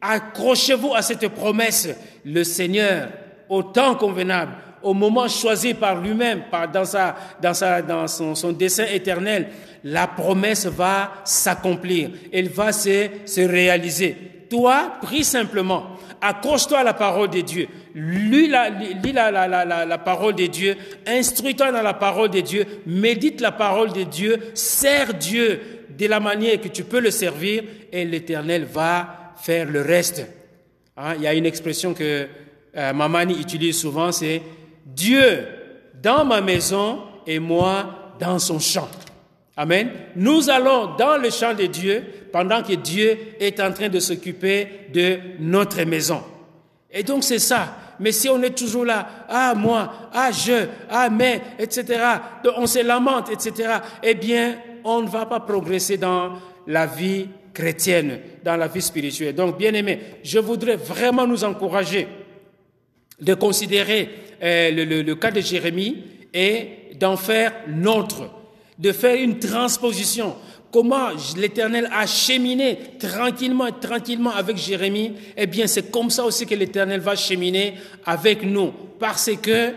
[0.00, 1.88] accrochez-vous à cette promesse.
[2.24, 3.10] Le Seigneur,
[3.48, 4.52] au temps convenable,
[4.82, 9.48] au moment choisi par lui-même, dans, sa, dans, sa, dans son, son dessein éternel,
[9.84, 14.16] la promesse va s'accomplir, elle va se, se réaliser.
[14.50, 19.98] Toi, prie simplement, accroche-toi à la parole de Dieu, lis la, lis la, la, la,
[19.98, 20.76] parole de Dieu,
[21.06, 25.60] instruis-toi dans la parole de Dieu, médite la parole de Dieu, sers Dieu
[25.98, 30.26] de la manière que tu peux le servir et l'Éternel va faire le reste.
[30.96, 32.26] Hein, il y a une expression que
[32.76, 34.42] euh, Mamani utilise souvent, c'est
[34.94, 35.46] Dieu
[36.02, 38.88] dans ma maison et moi dans son champ.
[39.56, 39.90] Amen.
[40.16, 44.68] Nous allons dans le champ de Dieu pendant que Dieu est en train de s'occuper
[44.92, 46.22] de notre maison.
[46.90, 47.76] Et donc c'est ça.
[48.00, 52.00] Mais si on est toujours là, ah moi, ah je, ah mais, etc.,
[52.56, 53.70] on se lamente, etc.,
[54.02, 56.34] eh bien, on ne va pas progresser dans
[56.68, 59.34] la vie chrétienne, dans la vie spirituelle.
[59.34, 62.06] Donc, bien aimé, je voudrais vraiment nous encourager
[63.20, 64.08] de considérer
[64.42, 65.96] euh, le, le cas de Jérémie
[66.32, 68.30] et d'en faire notre,
[68.78, 70.34] de faire une transposition
[70.70, 76.54] comment l'Éternel a cheminé tranquillement, tranquillement avec Jérémie, eh bien c'est comme ça aussi que
[76.54, 79.72] l'Éternel va cheminer avec nous, parce que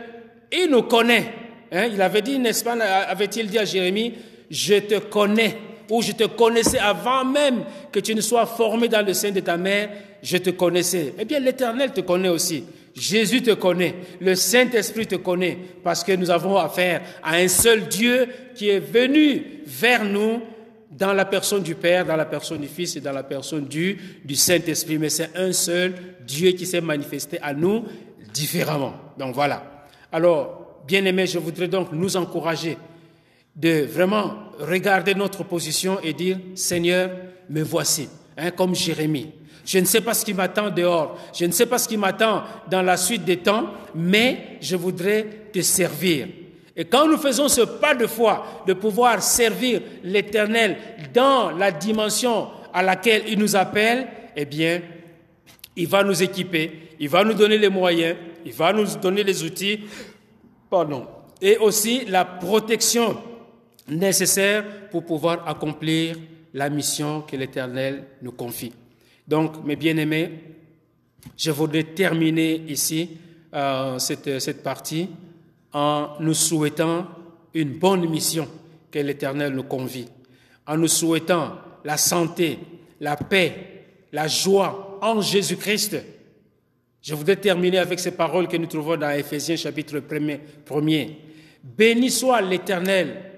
[0.51, 1.33] il nous connaît.
[1.71, 1.87] Hein.
[1.93, 4.13] Il avait dit, n'est-ce pas, avait-il dit à Jérémie,
[4.49, 5.57] je te connais,
[5.89, 9.39] ou je te connaissais avant même que tu ne sois formé dans le sein de
[9.39, 9.89] ta mère,
[10.21, 11.13] je te connaissais.
[11.17, 12.65] Eh bien l'Éternel te connaît aussi.
[12.95, 17.87] Jésus te connaît, le Saint-Esprit te connaît, parce que nous avons affaire à un seul
[17.87, 20.41] Dieu qui est venu vers nous
[20.91, 23.97] dans la personne du Père, dans la personne du Fils et dans la personne du,
[24.33, 24.97] Saint-Esprit.
[24.97, 25.93] Mais c'est un seul
[26.27, 27.85] Dieu qui s'est manifesté à nous
[28.33, 28.93] différemment.
[29.17, 29.85] Donc voilà.
[30.11, 32.77] Alors, bien aimés, je voudrais donc nous encourager
[33.55, 37.11] de vraiment regarder notre position et dire, Seigneur,
[37.49, 39.31] me voici, hein, comme Jérémie.
[39.65, 42.43] Je ne sais pas ce qui m'attend dehors, je ne sais pas ce qui m'attend
[42.69, 46.27] dans la suite des temps, mais je voudrais te servir.
[46.75, 50.77] Et quand nous faisons ce pas de foi de pouvoir servir l'Éternel
[51.13, 54.81] dans la dimension à laquelle il nous appelle, eh bien,
[55.75, 59.43] il va nous équiper, il va nous donner les moyens, il va nous donner les
[59.43, 59.81] outils,
[60.69, 61.05] pardon,
[61.41, 63.17] et aussi la protection
[63.87, 66.15] nécessaire pour pouvoir accomplir
[66.53, 68.71] la mission que l'Éternel nous confie.
[69.27, 70.31] Donc, mes bien-aimés,
[71.37, 73.17] je voudrais terminer ici
[73.53, 75.09] euh, cette, cette partie
[75.73, 77.07] en nous souhaitant
[77.53, 78.47] une bonne mission
[78.89, 80.07] que l'Éternel nous convie,
[80.67, 82.59] en nous souhaitant la santé,
[82.99, 85.97] la paix, la joie en Jésus-Christ.
[87.01, 91.09] Je voudrais terminer avec ces paroles que nous trouvons dans Éphésiens chapitre 1er.
[91.63, 93.30] Béni soit l'Éternel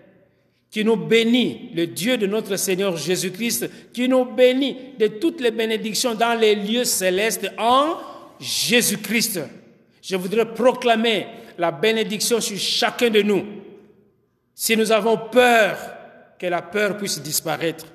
[0.73, 5.51] qui nous bénit, le Dieu de notre Seigneur Jésus-Christ, qui nous bénit de toutes les
[5.51, 7.97] bénédictions dans les lieux célestes en
[8.39, 9.39] Jésus-Christ.
[10.01, 11.27] Je voudrais proclamer
[11.59, 13.45] la bénédiction sur chacun de nous.
[14.55, 15.77] Si nous avons peur,
[16.39, 17.85] que la peur puisse disparaître.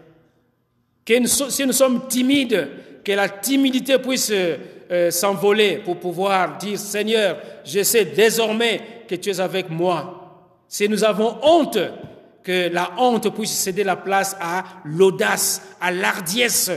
[1.05, 2.69] Que si nous sommes timides,
[3.03, 9.31] que la timidité puisse euh, s'envoler pour pouvoir dire, Seigneur, je sais désormais que tu
[9.31, 10.15] es avec moi.
[10.69, 11.79] Si nous avons honte,
[12.43, 16.71] que la honte puisse céder la place à l'audace, à l'ardiesse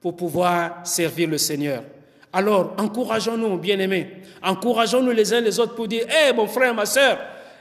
[0.00, 1.82] pour pouvoir servir le Seigneur.
[2.32, 4.08] Alors, encourageons-nous, bien-aimés.
[4.42, 7.18] Encourageons-nous les uns les autres pour dire, hé, mon frère, ma soeur,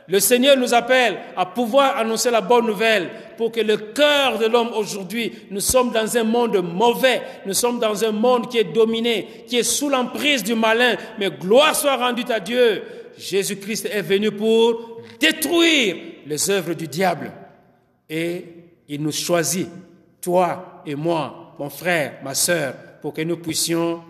[0.09, 4.45] le Seigneur nous appelle à pouvoir annoncer la bonne nouvelle pour que le cœur de
[4.45, 8.73] l'homme aujourd'hui, nous sommes dans un monde mauvais, nous sommes dans un monde qui est
[8.73, 12.83] dominé, qui est sous l'emprise du malin, mais gloire soit rendue à Dieu.
[13.17, 15.95] Jésus-Christ est venu pour détruire
[16.27, 17.31] les œuvres du diable.
[18.09, 18.45] Et
[18.87, 19.67] il nous choisit,
[20.21, 24.01] toi et moi, mon frère, ma soeur, pour que nous puissions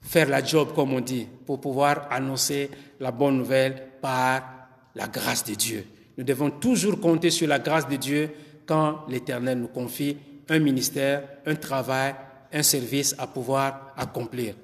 [0.00, 2.70] faire la job, comme on dit, pour pouvoir annoncer
[3.00, 4.42] la bonne nouvelle par
[4.94, 5.86] la grâce de Dieu.
[6.16, 8.30] Nous devons toujours compter sur la grâce de Dieu
[8.66, 10.16] quand l'Éternel nous confie
[10.48, 12.14] un ministère, un travail,
[12.52, 14.54] un service à pouvoir accomplir.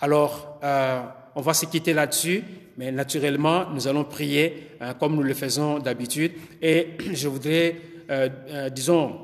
[0.00, 1.02] Alors, euh,
[1.34, 2.42] on va se quitter là-dessus,
[2.78, 6.32] mais naturellement, nous allons prier hein, comme nous le faisons d'habitude.
[6.60, 7.76] Et je voudrais,
[8.10, 9.16] euh, euh, disons,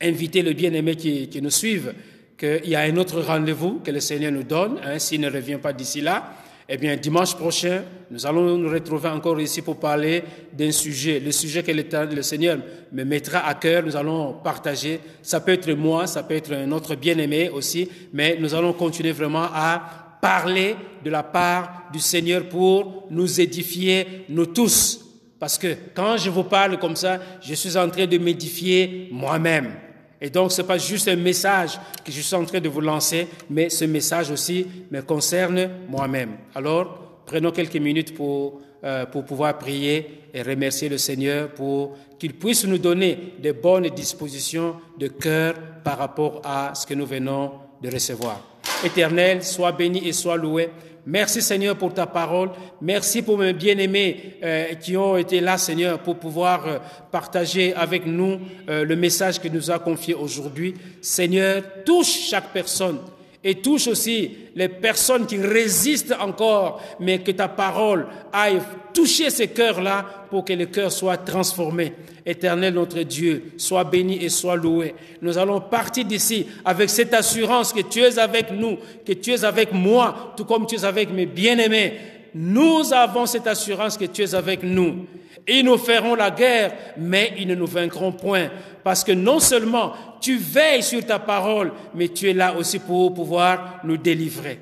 [0.00, 1.94] inviter le bien-aimé qui, nous suivent
[2.38, 5.58] qu'il y a un autre rendez-vous que le Seigneur nous donne, hein, s'il ne revient
[5.60, 6.32] pas d'ici là.
[6.72, 10.22] Eh bien, dimanche prochain, nous allons nous retrouver encore ici pour parler
[10.52, 12.58] d'un sujet, le sujet que le Seigneur
[12.92, 13.82] me mettra à cœur.
[13.82, 15.00] Nous allons partager.
[15.20, 19.10] Ça peut être moi, ça peut être un autre bien-aimé aussi, mais nous allons continuer
[19.10, 25.06] vraiment à parler de la part du Seigneur pour nous édifier, nous tous.
[25.38, 29.72] Parce que quand je vous parle comme ça, je suis en train de m'édifier moi-même.
[30.20, 32.82] Et donc, ce n'est pas juste un message que je suis en train de vous
[32.82, 36.36] lancer, mais ce message aussi me concerne moi-même.
[36.54, 42.34] Alors, prenons quelques minutes pour, euh, pour pouvoir prier et remercier le Seigneur pour qu'il
[42.34, 47.52] puisse nous donner de bonnes dispositions de cœur par rapport à ce que nous venons
[47.82, 48.49] de recevoir.
[48.84, 50.70] Éternel, sois béni et sois loué
[51.06, 52.50] Merci Seigneur pour ta parole.
[52.80, 56.78] Merci pour mes bien-aimés euh, qui ont été là, Seigneur, pour pouvoir euh,
[57.10, 60.74] partager avec nous euh, le message que nous a confié aujourd'hui.
[61.00, 62.98] Seigneur, touche chaque personne
[63.42, 68.60] et touche aussi les personnes qui résistent encore, mais que ta parole aille
[68.92, 71.94] toucher ces cœurs-là pour que les cœurs soient transformés.
[72.26, 74.94] Éternel notre Dieu, sois béni et sois loué.
[75.22, 78.76] Nous allons partir d'ici avec cette assurance que tu es avec nous,
[79.06, 81.94] que tu es avec moi, tout comme tu es avec mes bien-aimés.
[82.34, 85.06] Nous avons cette assurance que tu es avec nous.
[85.50, 88.48] Ils nous feront la guerre, mais ils ne nous vaincront point.
[88.84, 93.12] Parce que non seulement tu veilles sur ta parole, mais tu es là aussi pour
[93.12, 94.60] pouvoir nous délivrer.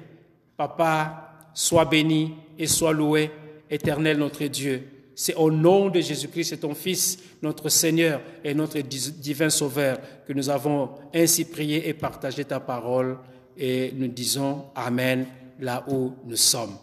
[0.57, 3.31] Papa, sois béni et sois loué,
[3.69, 4.89] éternel notre Dieu.
[5.15, 10.49] C'est au nom de Jésus-Christ, ton Fils, notre Seigneur et notre divin Sauveur, que nous
[10.49, 13.19] avons ainsi prié et partagé ta parole.
[13.59, 15.27] Et nous disons Amen
[15.61, 16.77] là où nous sommes.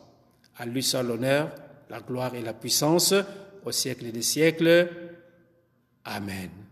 [0.57, 1.49] À lui seul l'honneur,
[1.89, 3.13] la gloire et la puissance
[3.65, 4.89] au siècle des siècles.
[6.03, 6.64] Amen.